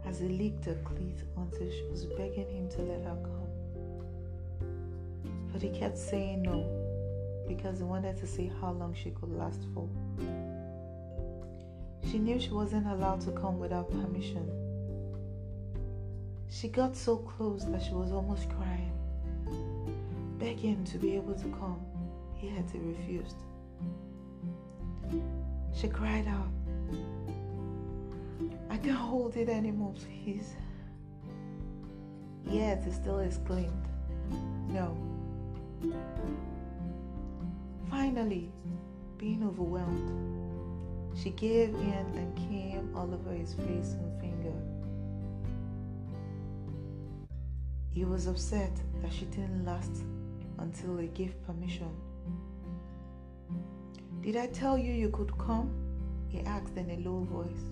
as 0.04 0.18
he 0.18 0.26
licked 0.26 0.64
her 0.64 0.76
cleat 0.84 1.22
until 1.36 1.70
she 1.70 1.84
was 1.88 2.06
begging 2.06 2.48
him 2.50 2.68
to 2.70 2.82
let 2.82 3.04
her 3.04 3.16
come. 3.22 4.68
But 5.52 5.62
he 5.62 5.68
kept 5.68 5.96
saying 5.96 6.42
no 6.42 6.66
because 7.46 7.78
he 7.78 7.84
wanted 7.84 8.16
to 8.16 8.26
see 8.26 8.50
how 8.60 8.72
long 8.72 8.96
she 9.00 9.10
could 9.10 9.30
last 9.30 9.60
for. 9.72 9.88
She 12.10 12.18
knew 12.18 12.40
she 12.40 12.50
wasn't 12.50 12.88
allowed 12.88 13.20
to 13.20 13.30
come 13.30 13.60
without 13.60 13.88
permission. 13.88 14.50
She 16.50 16.66
got 16.66 16.96
so 16.96 17.18
close 17.18 17.64
that 17.66 17.80
she 17.80 17.92
was 17.92 18.10
almost 18.10 18.48
crying, 18.50 18.90
begging 20.40 20.82
to 20.86 20.98
be 20.98 21.14
able 21.14 21.34
to 21.34 21.48
come, 21.60 21.80
yet 22.42 22.64
he 22.72 22.80
refused. 22.80 23.36
She 25.74 25.88
cried 25.88 26.26
out, 26.26 26.48
I 28.70 28.76
can't 28.76 28.96
hold 28.96 29.36
it 29.36 29.48
anymore, 29.48 29.94
please. 29.94 30.54
Yet 32.44 32.84
he 32.84 32.90
still 32.90 33.20
exclaimed, 33.20 33.88
No. 34.68 34.96
Finally, 37.90 38.50
being 39.18 39.42
overwhelmed, 39.44 41.16
she 41.16 41.30
gave 41.30 41.74
in 41.74 42.06
and 42.16 42.36
came 42.36 42.94
all 42.96 43.12
over 43.12 43.32
his 43.32 43.54
face 43.54 43.94
and 43.94 44.20
finger. 44.20 44.54
He 47.90 48.04
was 48.04 48.26
upset 48.26 48.72
that 49.02 49.12
she 49.12 49.24
didn't 49.26 49.64
last 49.64 50.04
until 50.58 50.96
he 50.98 51.08
gave 51.08 51.34
permission. 51.44 51.90
Did 54.22 54.36
I 54.36 54.46
tell 54.48 54.76
you 54.76 54.92
you 54.92 55.10
could 55.10 55.36
come? 55.38 55.70
He 56.28 56.40
asked 56.40 56.76
in 56.76 56.90
a 56.90 57.08
low 57.08 57.20
voice. 57.20 57.64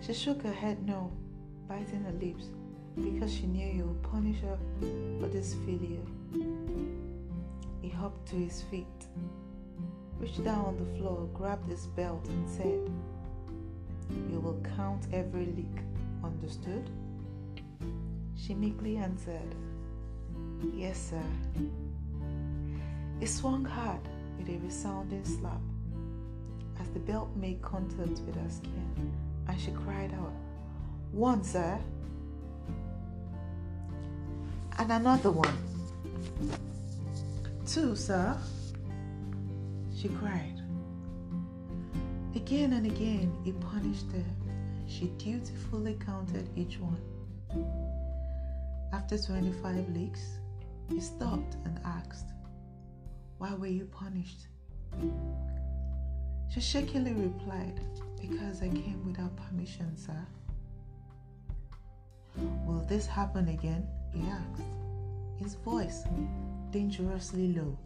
She 0.00 0.12
shook 0.12 0.42
her 0.42 0.52
head 0.52 0.86
no, 0.86 1.10
biting 1.68 2.04
her 2.04 2.12
lips, 2.12 2.46
because 2.94 3.32
she 3.34 3.46
knew 3.46 3.72
he 3.72 3.82
would 3.82 4.02
punish 4.02 4.40
her 4.40 4.58
for 5.18 5.26
this 5.26 5.54
failure. 5.66 6.04
He 7.80 7.88
hopped 7.88 8.28
to 8.28 8.36
his 8.36 8.62
feet, 8.70 8.86
reached 10.18 10.44
down 10.44 10.64
on 10.66 10.76
the 10.76 10.98
floor, 10.98 11.28
grabbed 11.34 11.68
his 11.68 11.86
belt, 11.86 12.26
and 12.28 12.48
said, 12.48 12.90
You 14.30 14.38
will 14.38 14.62
count 14.76 15.06
every 15.12 15.46
lick, 15.46 15.82
understood? 16.22 16.88
She 18.36 18.54
meekly 18.54 18.96
answered, 18.96 19.54
Yes, 20.74 21.10
sir. 21.10 21.22
He 23.18 23.26
swung 23.26 23.64
hard 23.64 24.00
with 24.40 24.56
a 24.56 24.58
resounding 24.64 25.24
slap 25.24 25.60
as 26.80 26.88
the 26.90 26.98
belt 27.00 27.28
made 27.36 27.60
contact 27.60 28.20
with 28.20 28.34
her 28.34 28.50
skin, 28.50 29.12
and 29.46 29.60
she 29.60 29.70
cried 29.70 30.12
out, 30.14 30.32
One, 31.12 31.44
sir, 31.44 31.78
and 34.78 34.90
another 34.90 35.30
one. 35.30 35.56
Two, 37.66 37.94
sir, 37.94 38.36
she 39.94 40.08
cried. 40.08 40.62
Again 42.34 42.72
and 42.72 42.86
again, 42.86 43.36
he 43.44 43.52
punished 43.52 44.10
her. 44.12 44.24
She 44.88 45.08
dutifully 45.18 45.98
counted 46.04 46.48
each 46.56 46.78
one. 46.78 46.96
After 48.92 49.18
25 49.18 49.88
licks, 49.90 50.38
he 50.88 51.00
stopped 51.00 51.56
and 51.64 51.78
asked, 51.84 52.26
why 53.40 53.54
were 53.54 53.66
you 53.66 53.86
punished? 53.86 54.48
She 56.50 56.60
shakily 56.60 57.14
replied, 57.14 57.80
Because 58.20 58.60
I 58.60 58.68
came 58.68 59.02
without 59.06 59.34
permission, 59.34 59.96
sir. 59.96 60.26
Will 62.66 62.84
this 62.86 63.06
happen 63.06 63.48
again? 63.48 63.88
he 64.12 64.20
asked, 64.28 64.62
his 65.38 65.54
voice 65.54 66.04
dangerously 66.70 67.54
low. 67.54 67.78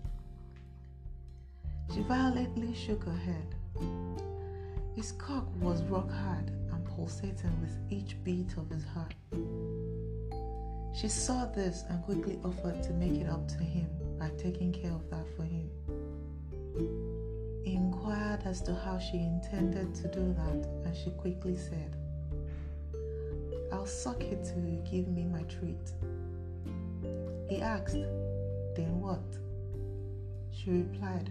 She 1.95 2.01
violently 2.01 2.75
shook 2.75 3.05
her 3.05 3.17
head. 3.17 3.55
His 4.97 5.13
cock 5.13 5.47
was 5.61 5.85
rock 5.85 6.11
hard 6.11 6.51
and 6.73 6.85
pulsating 6.85 7.61
with 7.61 7.79
each 7.91 8.17
beat 8.25 8.57
of 8.57 8.69
his 8.71 8.85
heart. 8.87 9.15
She 10.97 11.07
saw 11.07 11.45
this 11.47 11.85
and 11.89 12.03
quickly 12.03 12.41
offered 12.45 12.83
to 12.83 12.93
make 12.95 13.21
it 13.21 13.29
up 13.29 13.47
to 13.49 13.59
him 13.59 13.89
by 14.25 14.31
taking 14.43 14.73
care 14.73 14.93
of 14.93 15.11
that 15.11 15.27
for 15.37 15.43
him. 15.43 15.69
He 17.63 17.75
inquired 17.75 18.41
as 18.47 18.63
to 18.63 18.75
how 18.75 18.99
she 18.99 19.19
intended 19.19 19.95
to 19.97 20.09
do 20.09 20.35
that, 20.39 20.67
and 20.85 20.97
she 20.97 21.11
quickly 21.11 21.57
said, 21.57 21.95
I'll 23.71 23.87
suck 23.87 24.23
it 24.23 24.51
you 24.57 24.83
give 24.91 25.09
me 25.09 25.25
my 25.27 25.43
treat. 25.43 25.93
He 27.51 27.61
asked, 27.61 27.99
Then 28.77 28.99
what? 28.99 29.21
She 30.53 30.71
replied, 30.71 31.29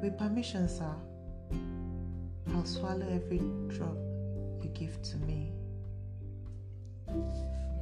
With 0.00 0.16
permission, 0.16 0.68
sir, 0.68 0.94
I'll 2.54 2.64
swallow 2.64 3.08
every 3.10 3.40
drop 3.66 3.96
you 4.62 4.70
give 4.72 5.02
to 5.02 5.16
me. 5.18 5.50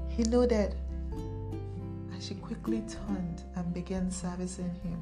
He 0.09 0.23
nodded 0.23 0.75
and 2.19 2.27
she 2.27 2.35
quickly 2.35 2.83
turned 2.89 3.45
and 3.55 3.73
began 3.73 4.11
servicing 4.11 4.75
him, 4.83 5.01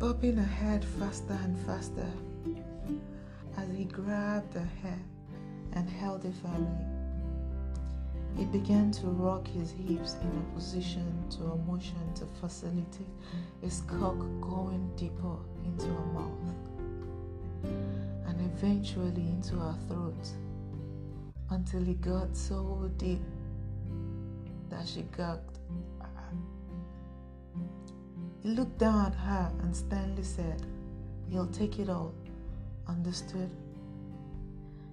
bobbing 0.00 0.36
her 0.36 0.42
head 0.42 0.84
faster 0.84 1.38
and 1.44 1.56
faster 1.60 2.10
as 3.56 3.68
he 3.76 3.84
grabbed 3.84 4.54
her 4.54 4.68
hair 4.82 4.98
and 5.74 5.88
held 5.88 6.24
it 6.24 6.34
firmly. 6.42 6.84
He 8.36 8.46
began 8.46 8.90
to 8.92 9.06
rock 9.06 9.46
his 9.46 9.70
hips 9.70 10.16
in 10.22 10.44
opposition 10.50 11.06
to 11.36 11.44
a 11.44 11.56
motion 11.58 12.12
to 12.16 12.24
facilitate 12.40 13.06
his 13.62 13.82
cock 13.82 14.18
going 14.40 14.90
deeper 14.96 15.36
into 15.64 15.86
her 15.86 16.06
mouth 16.06 16.32
and 18.26 18.40
eventually 18.40 19.28
into 19.28 19.54
her 19.54 19.76
throat 19.86 20.28
until 21.50 21.84
he 21.84 21.94
got 21.94 22.36
so 22.36 22.90
deep 22.96 23.20
that 24.70 24.86
she 24.86 25.02
gagged. 25.16 25.58
Uh, 26.00 26.04
he 28.42 28.50
looked 28.50 28.78
down 28.78 29.06
at 29.06 29.14
her 29.14 29.52
and 29.62 29.74
sternly 29.74 30.22
said, 30.22 30.62
You'll 31.28 31.46
take 31.48 31.78
it 31.78 31.88
all. 31.88 32.14
Understood? 32.86 33.50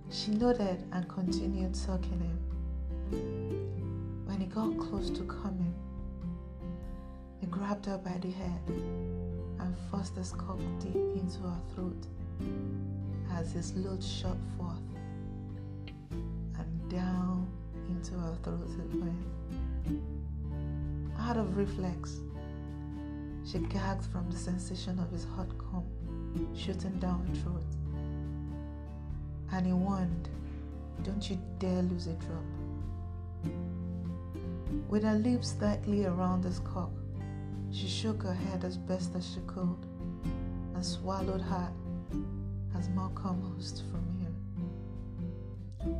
She 0.09 0.31
nodded 0.31 0.83
and 0.91 1.07
continued 1.07 1.75
sucking 1.75 2.19
him. 2.19 2.39
When 4.25 4.39
he 4.39 4.47
got 4.47 4.77
close 4.77 5.09
to 5.11 5.23
coming, 5.23 5.73
he 7.39 7.47
grabbed 7.47 7.85
her 7.85 7.97
by 7.97 8.17
the 8.21 8.31
head 8.31 8.61
and 9.59 9.75
forced 9.89 10.15
his 10.15 10.31
cock 10.31 10.59
deep 10.79 10.95
into 10.95 11.39
her 11.39 11.59
throat 11.73 12.07
as 13.33 13.51
his 13.51 13.73
load 13.75 14.03
shot 14.03 14.37
forth 14.57 14.77
and 16.11 16.89
down 16.89 17.47
into 17.89 18.13
her 18.13 18.35
throat 18.43 18.69
it 18.79 18.99
went. 18.99 19.34
Out 21.19 21.37
of 21.37 21.57
reflex, 21.57 22.19
she 23.45 23.59
gagged 23.59 24.05
from 24.05 24.29
the 24.29 24.37
sensation 24.37 24.99
of 24.99 25.11
his 25.11 25.25
hot 25.25 25.49
cum 25.57 25.83
shooting 26.55 26.99
down 26.99 27.25
her 27.27 27.35
throat. 27.35 27.65
And 29.51 29.65
he 29.65 29.73
warned, 29.73 30.29
Don't 31.03 31.29
you 31.29 31.37
dare 31.59 31.83
lose 31.83 32.07
a 32.07 32.13
drop. 32.13 32.43
With 34.89 35.03
her 35.03 35.15
lips 35.15 35.53
tightly 35.53 36.05
around 36.05 36.43
his 36.43 36.59
cock, 36.59 36.91
she 37.71 37.87
shook 37.87 38.23
her 38.23 38.33
head 38.33 38.63
as 38.63 38.77
best 38.77 39.15
as 39.15 39.25
she 39.25 39.39
could 39.47 39.85
and 40.73 40.85
swallowed 40.85 41.41
hard 41.41 41.73
as 42.77 42.89
Malcolm 42.89 43.55
oozed 43.57 43.83
from 43.91 44.05
him. 44.19 44.35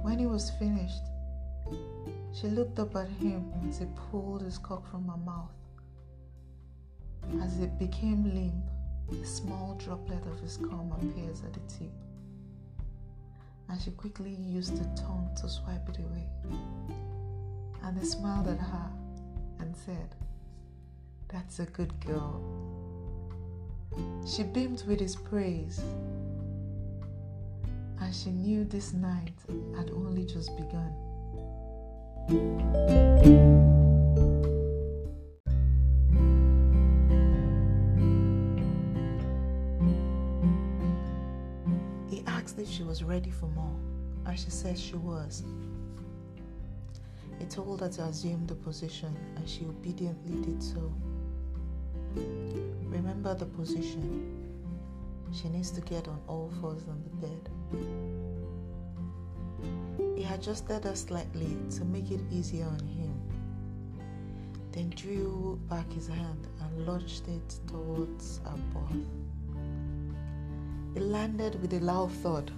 When 0.03 0.19
he 0.19 0.25
was 0.25 0.51
finished, 0.51 1.03
she 2.35 2.47
looked 2.47 2.79
up 2.79 2.95
at 2.97 3.07
him 3.07 3.49
as 3.69 3.79
he 3.79 3.85
pulled 4.11 4.41
his 4.41 4.57
cock 4.57 4.85
from 4.91 5.07
her 5.07 5.17
mouth. 5.17 5.53
As 7.41 7.59
it 7.59 7.79
became 7.79 8.25
limp, 8.33 9.21
a 9.21 9.25
small 9.25 9.75
droplet 9.75 10.25
of 10.25 10.39
his 10.41 10.57
cum 10.57 10.91
appears 10.91 11.43
at 11.43 11.53
the 11.53 11.59
tip, 11.67 11.93
and 13.69 13.81
she 13.81 13.91
quickly 13.91 14.31
used 14.31 14.75
the 14.77 15.01
tongue 15.01 15.29
to 15.41 15.47
swipe 15.47 15.87
it 15.89 15.97
away. 15.99 16.27
And 17.83 17.97
he 17.97 18.05
smiled 18.05 18.47
at 18.47 18.59
her 18.59 18.89
and 19.59 19.75
said, 19.75 20.15
That's 21.29 21.59
a 21.59 21.65
good 21.65 21.97
girl. 22.05 22.41
She 24.27 24.43
beamed 24.43 24.83
with 24.87 24.99
his 24.99 25.15
praise, 25.15 25.79
and 28.01 28.13
she 28.13 28.31
knew 28.31 28.65
this 28.65 28.91
night 28.91 29.33
had 29.77 29.89
only 29.91 30.25
just 30.25 30.55
begun. 30.57 31.04
He 32.27 32.33
asked 42.25 42.57
if 42.57 42.67
she 42.67 42.81
was 42.81 43.03
ready 43.03 43.29
for 43.29 43.45
more, 43.47 43.75
and 44.25 44.39
she 44.39 44.49
said 44.49 44.79
she 44.79 44.95
was. 44.95 45.43
He 47.37 47.45
told 47.45 47.81
her 47.81 47.89
to 47.89 48.03
assume 48.05 48.47
the 48.47 48.55
position, 48.55 49.15
and 49.35 49.47
she 49.47 49.65
obediently 49.65 50.41
did 50.41 50.63
so. 50.63 50.91
Remember 52.85 53.35
the 53.35 53.45
position. 53.45 54.31
She 55.31 55.47
needs 55.49 55.69
to 55.71 55.81
get 55.81 56.07
on 56.07 56.19
all 56.27 56.51
fours 56.59 56.85
on 56.87 57.03
the 57.03 57.27
bed. 57.27 57.49
He 60.25 60.33
adjusted 60.33 60.83
her 60.85 60.95
slightly 60.95 61.55
to 61.77 61.85
make 61.85 62.09
it 62.09 62.19
easier 62.31 62.65
on 62.65 62.79
him, 62.79 63.13
then 64.71 64.89
drew 64.89 65.59
back 65.69 65.91
his 65.91 66.07
hand 66.07 66.47
and 66.61 66.87
launched 66.87 67.27
it 67.27 67.59
towards 67.67 68.39
her 68.39 68.57
butt. 68.73 68.97
It 70.95 71.03
landed 71.03 71.61
with 71.61 71.73
a 71.73 71.79
loud 71.79 72.11
thud, 72.11 72.51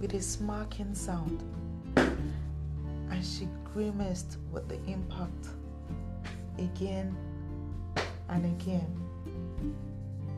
with 0.00 0.12
a 0.12 0.20
smacking 0.20 0.94
sound, 0.94 1.42
and 1.96 3.24
she 3.24 3.48
grimaced 3.72 4.36
with 4.52 4.68
the 4.68 4.84
impact 4.84 5.46
again 6.58 7.16
and 8.28 8.44
again. 8.44 8.94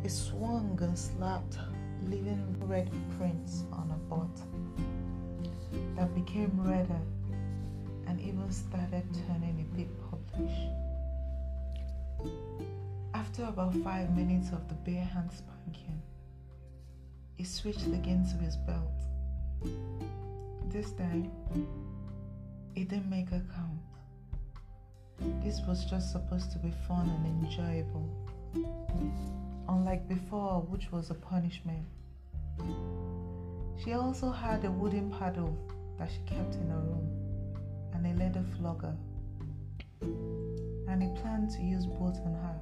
It 0.04 0.12
swung 0.12 0.78
and 0.80 0.96
slapped, 0.96 1.58
leaving 2.04 2.54
red 2.68 2.92
prints 3.18 3.64
on 3.72 3.88
her 3.88 3.96
butt 4.08 4.63
that 5.96 6.14
became 6.14 6.50
redder 6.56 7.00
and 8.06 8.20
even 8.20 8.50
started 8.50 9.04
turning 9.26 9.60
a 9.60 9.76
bit 9.76 9.88
purplish. 10.10 10.56
After 13.14 13.44
about 13.44 13.74
five 13.76 14.14
minutes 14.14 14.50
of 14.50 14.68
the 14.68 14.74
bare 14.74 15.04
hand 15.04 15.30
spanking, 15.32 16.02
he 17.36 17.44
switched 17.44 17.86
again 17.86 18.26
to 18.30 18.36
his 18.44 18.56
belt. 18.56 18.90
This 20.68 20.92
time, 20.92 21.30
it 22.74 22.88
didn't 22.88 23.08
make 23.08 23.28
a 23.28 23.42
count. 23.54 25.42
This 25.44 25.60
was 25.66 25.84
just 25.84 26.10
supposed 26.10 26.50
to 26.52 26.58
be 26.58 26.72
fun 26.88 27.08
and 27.08 27.44
enjoyable, 27.44 28.08
unlike 29.68 30.08
before, 30.08 30.62
which 30.62 30.90
was 30.90 31.10
a 31.10 31.14
punishment. 31.14 31.84
She 33.82 33.92
also 33.92 34.30
had 34.30 34.64
a 34.64 34.70
wooden 34.70 35.10
paddle 35.10 35.56
that 35.98 36.10
she 36.10 36.18
kept 36.26 36.54
in 36.56 36.68
her 36.68 36.80
room 36.80 37.08
and 37.92 38.06
a 38.06 38.12
leather 38.22 38.44
flogger, 38.58 38.94
and 40.02 41.02
he 41.02 41.08
planned 41.20 41.50
to 41.50 41.62
use 41.62 41.86
both 41.86 42.18
on 42.24 42.34
her. 42.34 42.60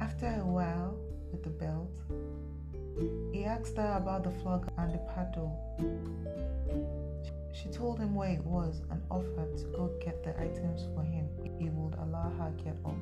After 0.00 0.26
a 0.26 0.44
while, 0.44 0.96
with 1.30 1.42
the 1.42 1.50
belt, 1.50 1.90
he 3.32 3.44
asked 3.44 3.76
her 3.76 3.94
about 3.96 4.24
the 4.24 4.30
flogger 4.30 4.70
and 4.78 4.92
the 4.94 4.98
paddle. 5.14 5.52
She 7.52 7.68
told 7.68 7.98
him 7.98 8.14
where 8.14 8.30
it 8.30 8.44
was 8.44 8.82
and 8.90 9.02
offered 9.10 9.56
to 9.58 9.64
go 9.76 9.90
get 10.00 10.22
the 10.22 10.38
items 10.40 10.86
for 10.94 11.02
him 11.02 11.28
if 11.42 11.58
he 11.58 11.70
would 11.70 11.94
allow 11.94 12.30
her 12.38 12.52
get 12.62 12.76
up. 12.84 12.96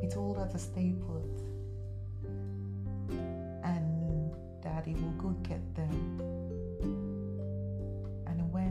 He 0.00 0.08
told 0.08 0.36
her 0.36 0.46
to 0.50 0.58
stay 0.58 0.94
put 1.06 1.42
and 3.64 4.32
that 4.62 4.86
he 4.86 4.94
will 4.94 5.12
go 5.12 5.30
get 5.42 5.74
them. 5.74 6.43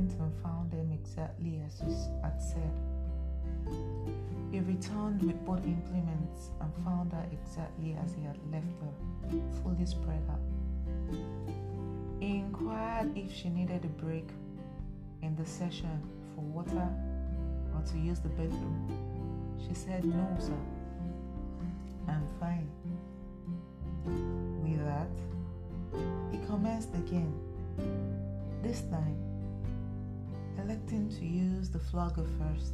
And 0.03 0.19
went 0.19 0.33
and 0.33 0.43
found 0.43 0.71
them 0.71 0.91
exactly 0.91 1.61
as 1.65 1.79
he 1.79 1.93
had 2.21 2.41
said. 2.41 2.73
He 4.51 4.59
returned 4.59 5.21
with 5.23 5.45
both 5.45 5.63
implements 5.63 6.51
and 6.59 6.73
found 6.83 7.13
her 7.13 7.25
exactly 7.31 7.95
as 8.03 8.13
he 8.13 8.23
had 8.23 8.37
left 8.51 8.65
her, 8.81 9.39
fully 9.63 9.85
spread 9.85 10.21
out. 10.29 10.41
He 12.19 12.39
inquired 12.39 13.17
if 13.17 13.33
she 13.33 13.47
needed 13.47 13.85
a 13.85 14.03
break 14.03 14.27
in 15.21 15.37
the 15.37 15.45
session 15.45 16.01
for 16.35 16.41
water 16.41 16.89
or 17.73 17.81
to 17.89 17.97
use 17.97 18.19
the 18.19 18.29
bathroom. 18.29 19.55
She 19.65 19.73
said, 19.73 20.03
No, 20.03 20.27
sir. 20.37 20.51
I'm 22.09 22.27
fine. 22.41 22.69
With 24.63 24.83
that, 24.85 25.07
he 26.29 26.45
commenced 26.45 26.93
again, 26.93 27.33
this 28.61 28.81
time 28.81 29.32
electing 30.59 31.09
to 31.09 31.25
use 31.25 31.69
the 31.69 31.79
flogger 31.79 32.25
first. 32.39 32.73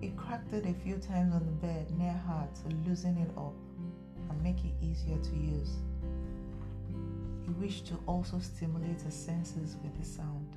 He 0.00 0.08
cracked 0.10 0.52
it 0.52 0.66
a 0.66 0.72
few 0.72 0.96
times 0.96 1.34
on 1.34 1.44
the 1.44 1.66
bed 1.66 1.90
near 1.98 2.12
her 2.12 2.48
to 2.62 2.74
loosen 2.88 3.16
it 3.18 3.30
up 3.36 3.54
and 4.30 4.42
make 4.42 4.64
it 4.64 4.72
easier 4.82 5.18
to 5.18 5.36
use. 5.36 5.76
He 7.44 7.50
wished 7.52 7.86
to 7.88 7.98
also 8.06 8.38
stimulate 8.38 9.02
her 9.02 9.10
senses 9.10 9.76
with 9.82 9.98
the 9.98 10.04
sound. 10.04 10.56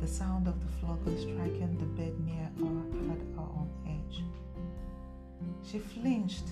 The 0.00 0.06
sound 0.06 0.48
of 0.48 0.60
the 0.60 0.72
flogger 0.78 1.16
striking 1.18 1.76
the 1.78 1.86
bed 2.00 2.18
near 2.24 2.50
her 2.58 3.08
had 3.08 3.20
her 3.36 3.42
on 3.42 3.68
edge. 3.86 4.22
She 5.62 5.78
flinched 5.78 6.48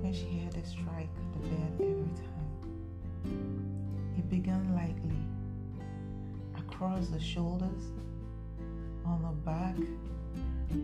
when 0.00 0.12
she 0.12 0.38
heard 0.38 0.56
it 0.56 0.66
strike 0.66 1.08
the 1.32 1.48
bed 1.48 1.72
every 1.80 2.12
time. 2.16 2.40
It 4.18 4.28
began 4.28 4.74
lightly, 4.74 5.22
across 6.80 7.08
the 7.08 7.20
shoulders, 7.20 7.92
on 9.04 9.20
the 9.20 9.28
back, 9.44 9.76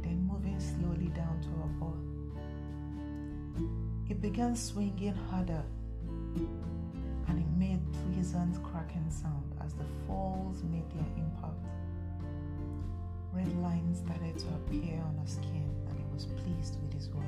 then 0.03 0.29
moving 0.31 0.61
slowly 0.61 1.07
down 1.17 1.41
to 1.41 1.49
her 1.49 1.69
butt. 1.81 1.97
It 4.11 4.21
began 4.21 4.55
swinging 4.55 5.15
harder, 5.31 5.65
and 7.29 7.39
it 7.39 7.49
made 7.57 7.81
pleasant 8.13 8.63
cracking 8.63 9.09
sound 9.09 9.55
as 9.65 9.73
the 9.73 9.87
falls 10.07 10.63
made 10.65 10.85
their 10.91 11.07
impact. 11.17 11.65
Red 13.33 13.57
lines 13.63 14.01
started 14.01 14.39
to 14.39 14.49
appear 14.49 15.01
on 15.01 15.17
her 15.17 15.27
skin, 15.27 15.65
and 15.89 15.99
he 15.99 16.05
was 16.13 16.27
pleased 16.27 16.77
with 16.83 16.93
his 16.93 17.09
work. 17.09 17.25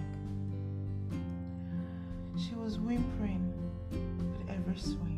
She 2.36 2.54
was 2.54 2.78
whimpering 2.78 3.50
with 3.90 4.50
every 4.50 4.76
swing, 4.76 5.17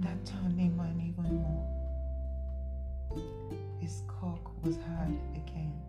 that 0.00 0.24
turned 0.24 0.58
him 0.58 0.78
on 0.80 1.00
even 1.00 1.36
more. 1.42 1.66
His 3.80 4.02
cock 4.06 4.50
was 4.64 4.76
hard 4.76 5.16
again 5.34 5.80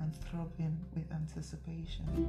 and 0.00 0.14
throbbing 0.14 0.78
with 0.94 1.10
anticipation. 1.12 2.28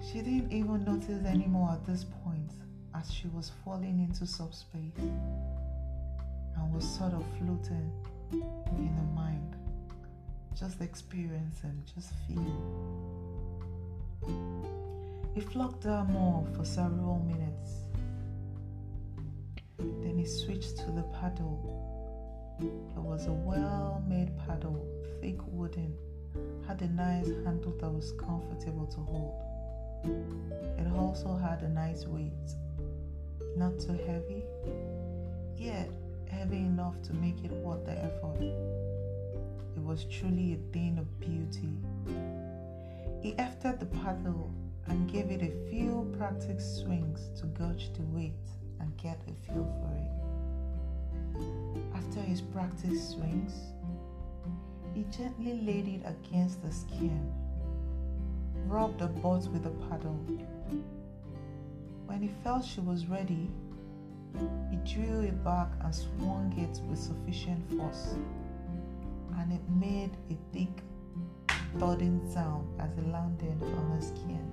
She 0.00 0.22
didn't 0.22 0.52
even 0.52 0.84
notice 0.84 1.24
anymore 1.24 1.70
at 1.72 1.84
this 1.86 2.04
point 2.24 2.52
as 2.94 3.12
she 3.12 3.28
was 3.28 3.52
falling 3.64 4.00
into 4.00 4.26
subspace 4.26 4.96
and 4.98 6.74
was 6.74 6.84
sort 6.88 7.12
of 7.12 7.24
floating 7.38 7.92
in 8.32 8.88
her 8.88 9.14
mind 9.14 9.56
just 10.58 10.80
experiencing, 10.80 11.82
just 11.94 12.12
feeling. 12.26 12.62
He 15.34 15.40
flocked 15.42 15.84
her 15.84 16.04
more 16.08 16.46
for 16.56 16.64
several 16.64 17.18
minutes. 17.26 17.85
Then 19.78 20.18
he 20.18 20.24
switched 20.24 20.78
to 20.78 20.90
the 20.90 21.02
paddle. 21.20 21.60
It 22.60 23.00
was 23.00 23.26
a 23.26 23.32
well 23.32 24.02
made 24.08 24.36
paddle, 24.38 24.86
thick 25.20 25.36
wooden, 25.46 25.94
had 26.66 26.80
a 26.82 26.88
nice 26.88 27.28
handle 27.44 27.74
that 27.80 27.90
was 27.90 28.12
comfortable 28.12 28.86
to 28.86 29.00
hold. 29.00 29.42
It 30.78 30.86
also 30.96 31.36
had 31.36 31.62
a 31.62 31.68
nice 31.68 32.06
weight, 32.06 32.32
not 33.56 33.78
too 33.78 33.98
heavy, 34.06 34.44
yet 35.56 35.90
heavy 36.28 36.58
enough 36.58 37.00
to 37.02 37.14
make 37.14 37.44
it 37.44 37.52
worth 37.52 37.84
the 37.84 37.92
effort. 37.92 38.40
It 39.76 39.82
was 39.82 40.04
truly 40.04 40.54
a 40.54 40.72
thing 40.72 40.98
of 40.98 41.20
beauty. 41.20 41.76
He 43.20 43.32
efted 43.34 43.80
the 43.80 43.86
paddle 43.86 44.52
and 44.86 45.10
gave 45.10 45.30
it 45.30 45.42
a 45.42 45.70
few 45.70 46.12
practice 46.16 46.80
swings 46.82 47.28
to 47.40 47.46
gauge 47.46 47.92
the 47.94 48.02
weight 48.02 48.32
and 48.80 48.96
get 48.96 49.20
a 49.28 49.32
feel 49.46 49.66
for 49.80 49.92
it. 49.96 50.16
After 51.94 52.20
his 52.20 52.40
practice 52.40 53.10
swings, 53.10 53.52
he 54.94 55.04
gently 55.04 55.60
laid 55.62 55.88
it 55.88 56.02
against 56.06 56.62
the 56.62 56.72
skin, 56.72 57.32
rubbed 58.66 59.00
the 59.00 59.08
butt 59.08 59.46
with 59.48 59.64
the 59.64 59.70
paddle. 59.88 60.18
When 62.06 62.22
he 62.22 62.28
felt 62.42 62.64
she 62.64 62.80
was 62.80 63.06
ready, 63.06 63.50
he 64.70 64.76
drew 64.84 65.20
it 65.20 65.42
back 65.44 65.68
and 65.82 65.94
swung 65.94 66.52
it 66.58 66.80
with 66.88 66.98
sufficient 66.98 67.68
force, 67.76 68.14
and 69.38 69.52
it 69.52 69.68
made 69.68 70.16
a 70.30 70.36
thick 70.52 70.82
thudding 71.78 72.20
sound 72.32 72.68
as 72.80 72.96
it 72.96 73.06
landed 73.08 73.62
on 73.62 73.90
her 73.90 74.00
skin. 74.00 74.50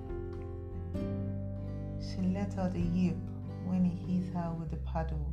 She 2.00 2.20
let 2.28 2.58
out 2.58 2.74
a 2.74 2.78
yip 2.78 3.16
when 3.64 3.84
he 3.84 4.14
hit 4.14 4.34
her 4.34 4.52
with 4.58 4.70
the 4.70 4.76
paddle. 4.78 5.30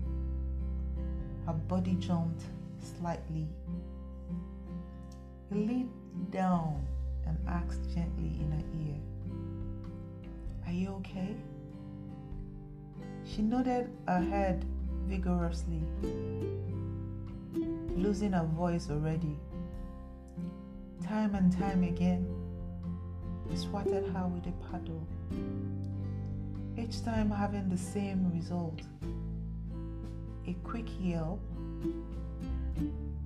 Her 1.46 1.54
body 1.54 1.96
jumped 1.96 2.44
slightly. 2.80 3.48
He 5.50 5.56
leaned 5.56 6.32
down 6.32 6.86
and 7.26 7.38
asked 7.48 7.84
gently 7.94 8.40
in 8.40 8.52
her 8.52 8.64
ear, 8.86 9.00
Are 10.66 10.72
you 10.72 10.90
okay? 11.00 11.36
She 13.26 13.42
nodded 13.42 13.90
her 14.08 14.20
head 14.20 14.66
vigorously, 15.08 15.82
losing 17.96 18.32
her 18.34 18.46
voice 18.46 18.90
already. 18.90 19.38
Time 21.04 21.36
and 21.36 21.52
time 21.58 21.84
again, 21.84 22.26
he 23.50 23.58
swatted 23.58 24.08
her 24.08 24.28
with 24.28 24.48
a 24.48 24.54
paddle, 24.70 25.06
each 26.78 27.04
time 27.04 27.30
having 27.30 27.70
the 27.70 27.78
same 27.78 28.32
result 28.34 28.82
a 30.48 30.54
quick 30.64 30.88
yelp 31.00 31.42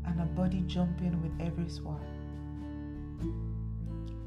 and 0.06 0.22
a 0.22 0.26
body 0.36 0.64
jumping 0.68 1.22
with 1.22 1.32
every 1.48 1.70
swat. 1.70 2.02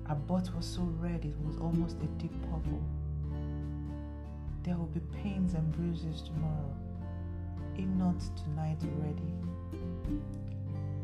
Her 0.06 0.14
butt 0.14 0.54
was 0.54 0.64
so 0.64 0.82
red 1.00 1.24
it 1.24 1.34
was 1.44 1.56
almost 1.56 1.96
a 1.98 2.06
deep 2.20 2.32
purple. 2.42 2.82
There 4.62 4.76
will 4.76 4.86
be 4.86 5.00
pains 5.22 5.54
and 5.54 5.70
bruises 5.72 6.22
tomorrow, 6.22 6.74
if 7.76 7.86
not 7.86 8.20
tonight 8.36 8.78
already. 8.84 9.32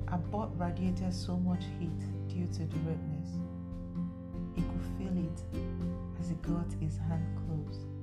Her 0.08 0.18
butt 0.18 0.58
radiated 0.58 1.12
so 1.12 1.36
much 1.36 1.64
heat 1.78 1.98
due 2.28 2.46
to 2.46 2.66
the 2.66 2.78
redness. 2.78 3.30
He 4.54 4.62
could 4.62 4.84
feel 4.98 5.16
it 5.18 5.42
as 6.20 6.28
he 6.28 6.34
got 6.36 6.72
his 6.80 6.96
hand 6.96 7.26
close. 7.46 7.93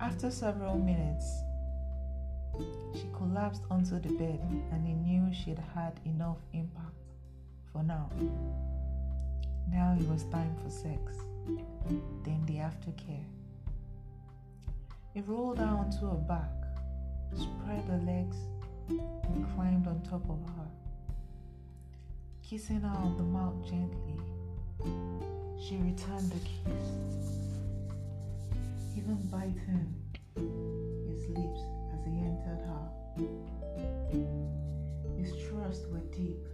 After 0.00 0.30
several 0.30 0.78
minutes, 0.78 1.42
she 2.94 3.06
collapsed 3.16 3.62
onto 3.70 3.98
the 3.98 4.10
bed 4.14 4.40
and 4.72 4.86
he 4.86 4.94
knew 4.94 5.32
she'd 5.32 5.58
had 5.74 5.98
enough 6.04 6.38
impact 6.52 6.94
for 7.72 7.82
now. 7.82 8.08
Now 9.70 9.96
it 9.98 10.08
was 10.08 10.22
time 10.24 10.54
for 10.62 10.70
sex, 10.70 11.00
then 12.24 12.44
the 12.46 12.54
aftercare. 12.54 13.24
He 15.14 15.20
rolled 15.20 15.58
her 15.58 15.64
onto 15.64 16.08
her 16.08 16.16
back, 16.16 16.52
spread 17.34 17.84
her 17.88 18.00
legs, 18.06 18.36
and 18.88 19.46
climbed 19.54 19.88
on 19.88 20.00
top 20.02 20.22
of 20.30 20.38
her. 20.56 20.68
Kissing 22.48 22.80
her 22.82 22.96
on 22.96 23.16
the 23.16 23.24
mouth 23.24 23.62
gently, 23.68 24.16
she 25.60 25.76
returned 25.76 26.30
the 26.30 26.38
kiss, 26.38 27.47
even 28.98 29.16
biting 29.30 29.94
his 31.06 31.28
lips 31.28 31.60
as 31.94 32.04
he 32.04 32.10
entered 32.18 32.62
her. 32.66 32.86
His 35.16 35.30
thrusts 35.44 35.86
were 35.86 36.02
deep 36.10 36.47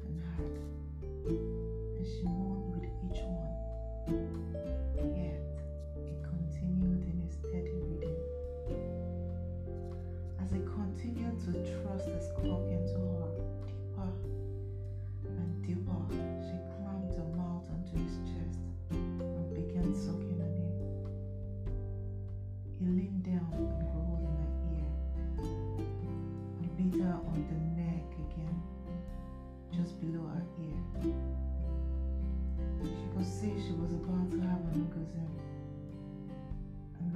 and 34.74 34.90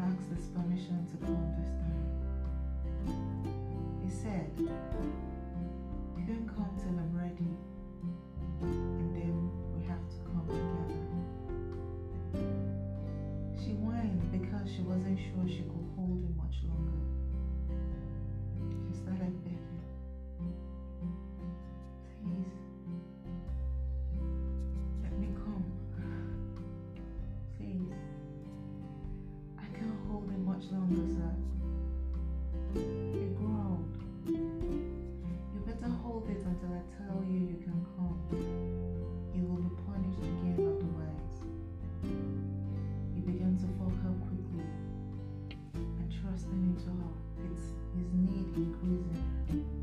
asked 0.00 0.30
his 0.30 0.46
permission 0.50 1.04
to 1.10 1.16
come 1.26 1.54
this 1.58 1.70
time. 1.74 2.06
He 4.04 4.10
said, 4.10 4.50
You 4.58 6.24
can 6.24 6.48
come 6.48 6.70
till 6.78 6.94
I'm 6.94 7.16
ready, 7.16 7.50
and 8.62 9.14
then 9.14 9.50
we 9.74 9.82
have 9.86 10.06
to 10.08 10.16
come 10.22 10.46
together. 10.46 11.02
She 13.58 13.72
whined 13.72 14.22
because 14.30 14.70
she 14.70 14.82
wasn't 14.82 15.18
sure 15.18 15.48
she 15.48 15.62
could 15.66 15.86
hold 15.96 16.22
him 16.22 16.34
much 16.38 16.62
longer. 16.62 17.02
She 18.86 18.94
started 19.02 19.34
into 46.78 46.90
her. 46.90 47.10
It's 47.44 47.72
his 47.94 48.12
need 48.12 48.54
increasing. 48.54 49.77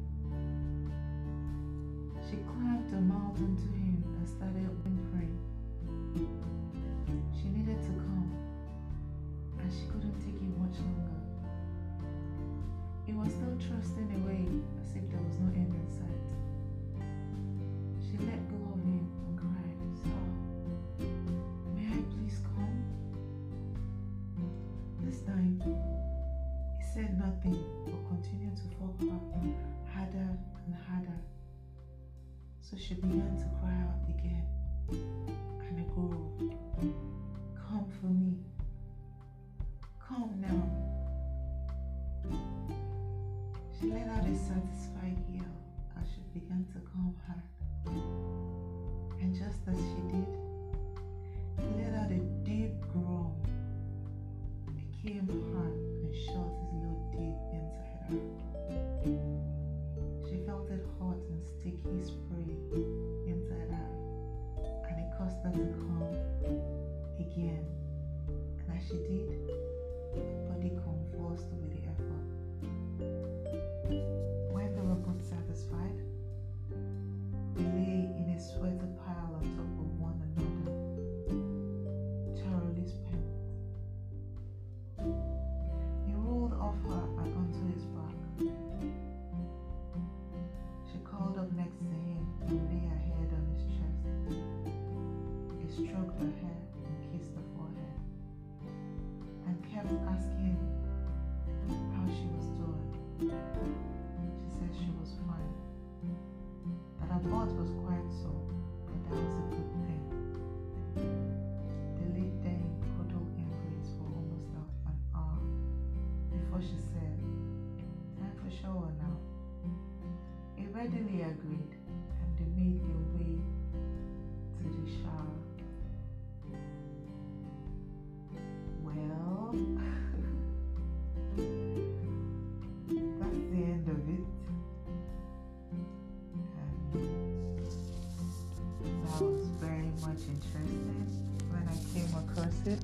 It, 142.67 142.79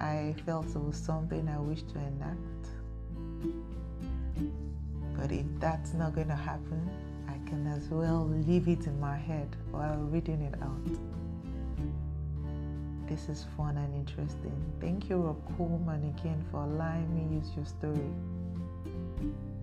I 0.00 0.34
felt 0.46 0.66
it 0.66 0.82
was 0.82 0.96
something 0.96 1.48
I 1.48 1.58
wish 1.58 1.82
to 1.82 1.98
enact. 1.98 2.38
But 5.16 5.30
if 5.32 5.44
that's 5.58 5.92
not 5.92 6.14
going 6.14 6.28
to 6.28 6.36
happen, 6.36 6.88
I 7.28 7.34
can 7.48 7.66
as 7.66 7.88
well 7.88 8.26
leave 8.46 8.68
it 8.68 8.86
in 8.86 8.98
my 8.98 9.16
head 9.16 9.54
while 9.70 9.98
reading 9.98 10.40
it 10.42 10.54
out. 10.62 11.10
This 13.08 13.28
is 13.28 13.46
fun 13.56 13.76
and 13.76 13.94
interesting. 13.94 14.54
Thank 14.80 15.08
you, 15.10 15.16
Rob 15.16 15.56
Coleman, 15.56 16.14
again 16.16 16.44
for 16.50 16.62
allowing 16.62 17.12
me 17.14 17.36
use 17.36 17.50
your 17.56 17.66
story. 17.66 18.10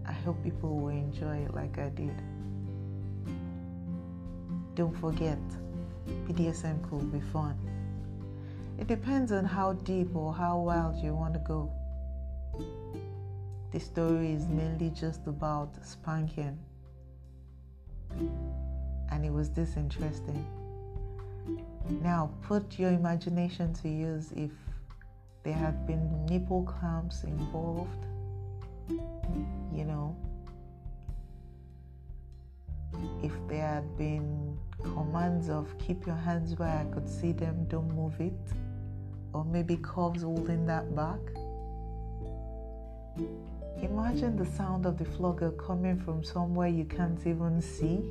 I 0.06 0.12
hope 0.12 0.44
people 0.44 0.78
will 0.78 0.90
enjoy 0.90 1.38
it 1.38 1.54
like 1.56 1.80
I 1.80 1.90
did. 1.90 2.22
Don't 4.76 4.96
forget, 5.00 5.40
BDSM 6.28 6.88
could 6.90 7.12
be 7.12 7.22
fun. 7.32 7.58
It 8.78 8.88
depends 8.88 9.32
on 9.32 9.44
how 9.44 9.74
deep 9.74 10.16
or 10.16 10.34
how 10.34 10.60
wild 10.60 10.98
you 10.98 11.16
want 11.16 11.34
to 11.34 11.40
go. 11.40 11.72
The 13.72 13.80
story 13.80 14.32
is 14.32 14.48
mainly 14.48 14.92
just 14.92 15.26
about 15.28 15.76
spanking, 15.84 16.58
and 19.12 19.26
it 19.26 19.32
was 19.32 19.50
this 19.50 19.76
interesting. 19.78 20.46
Now, 22.02 22.30
put 22.44 22.78
your 22.78 22.92
imagination 22.92 23.74
to 23.76 23.90
use 23.90 24.32
if 24.36 24.52
there 25.44 25.54
had 25.54 25.88
been 25.88 26.26
nipple 26.26 26.63
clamps 26.63 27.24
involved, 27.24 28.06
you 28.90 29.86
know, 29.86 30.16
if 33.24 33.32
there 33.48 33.68
had 33.68 33.98
been 33.98 34.58
commands 34.84 35.50
of 35.50 35.68
keep 35.78 36.06
your 36.06 36.16
hands 36.16 36.58
where 36.58 36.78
I 36.78 36.86
could 36.94 37.10
see 37.10 37.32
them, 37.32 37.66
don't 37.68 37.94
move 37.94 38.20
it, 38.20 38.34
or 39.34 39.46
maybe 39.46 39.78
cuffs 39.78 40.22
holding 40.22 40.66
that 40.66 40.96
back. 40.96 41.20
Imagine 43.82 44.36
the 44.38 44.46
sound 44.46 44.86
of 44.86 44.98
the 44.98 45.06
flogger 45.06 45.52
coming 45.52 46.00
from 46.00 46.24
somewhere 46.24 46.68
you 46.68 46.86
can't 46.86 47.20
even 47.26 47.62
see. 47.62 48.02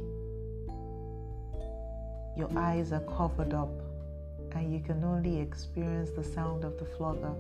Your 2.37 2.51
eyes 2.57 2.93
are 2.93 3.01
covered 3.17 3.55
up, 3.55 3.73
and 4.53 4.73
you 4.73 4.81
can 4.81 5.03
only 5.03 5.41
experience 5.41 6.11
the 6.11 6.23
sound 6.23 6.65
of 6.65 6.79
the 6.79 6.85
flogger. 6.85 7.33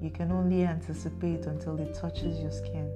You 0.00 0.10
can 0.10 0.32
only 0.32 0.64
anticipate 0.64 1.46
until 1.46 1.78
it 1.78 1.94
touches 1.94 2.40
your 2.40 2.50
skin. 2.50 2.90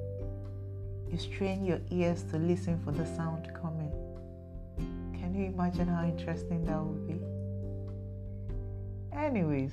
You 1.10 1.18
strain 1.18 1.64
your 1.64 1.80
ears 1.90 2.24
to 2.32 2.36
listen 2.36 2.80
for 2.84 2.90
the 2.90 3.06
sound 3.06 3.48
coming. 3.54 3.92
Can 5.14 5.34
you 5.34 5.46
imagine 5.46 5.86
how 5.86 6.04
interesting 6.04 6.64
that 6.64 6.80
would 6.82 7.05
be? 7.05 7.05
Anyways, 9.16 9.72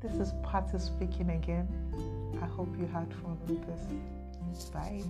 this 0.00 0.12
is 0.12 0.32
Patty 0.42 0.78
speaking 0.78 1.30
again. 1.30 1.68
I 2.42 2.46
hope 2.46 2.68
you 2.78 2.86
had 2.86 3.12
fun 3.14 3.38
with 3.46 3.64
this. 3.66 4.70
Bye. 4.70 5.02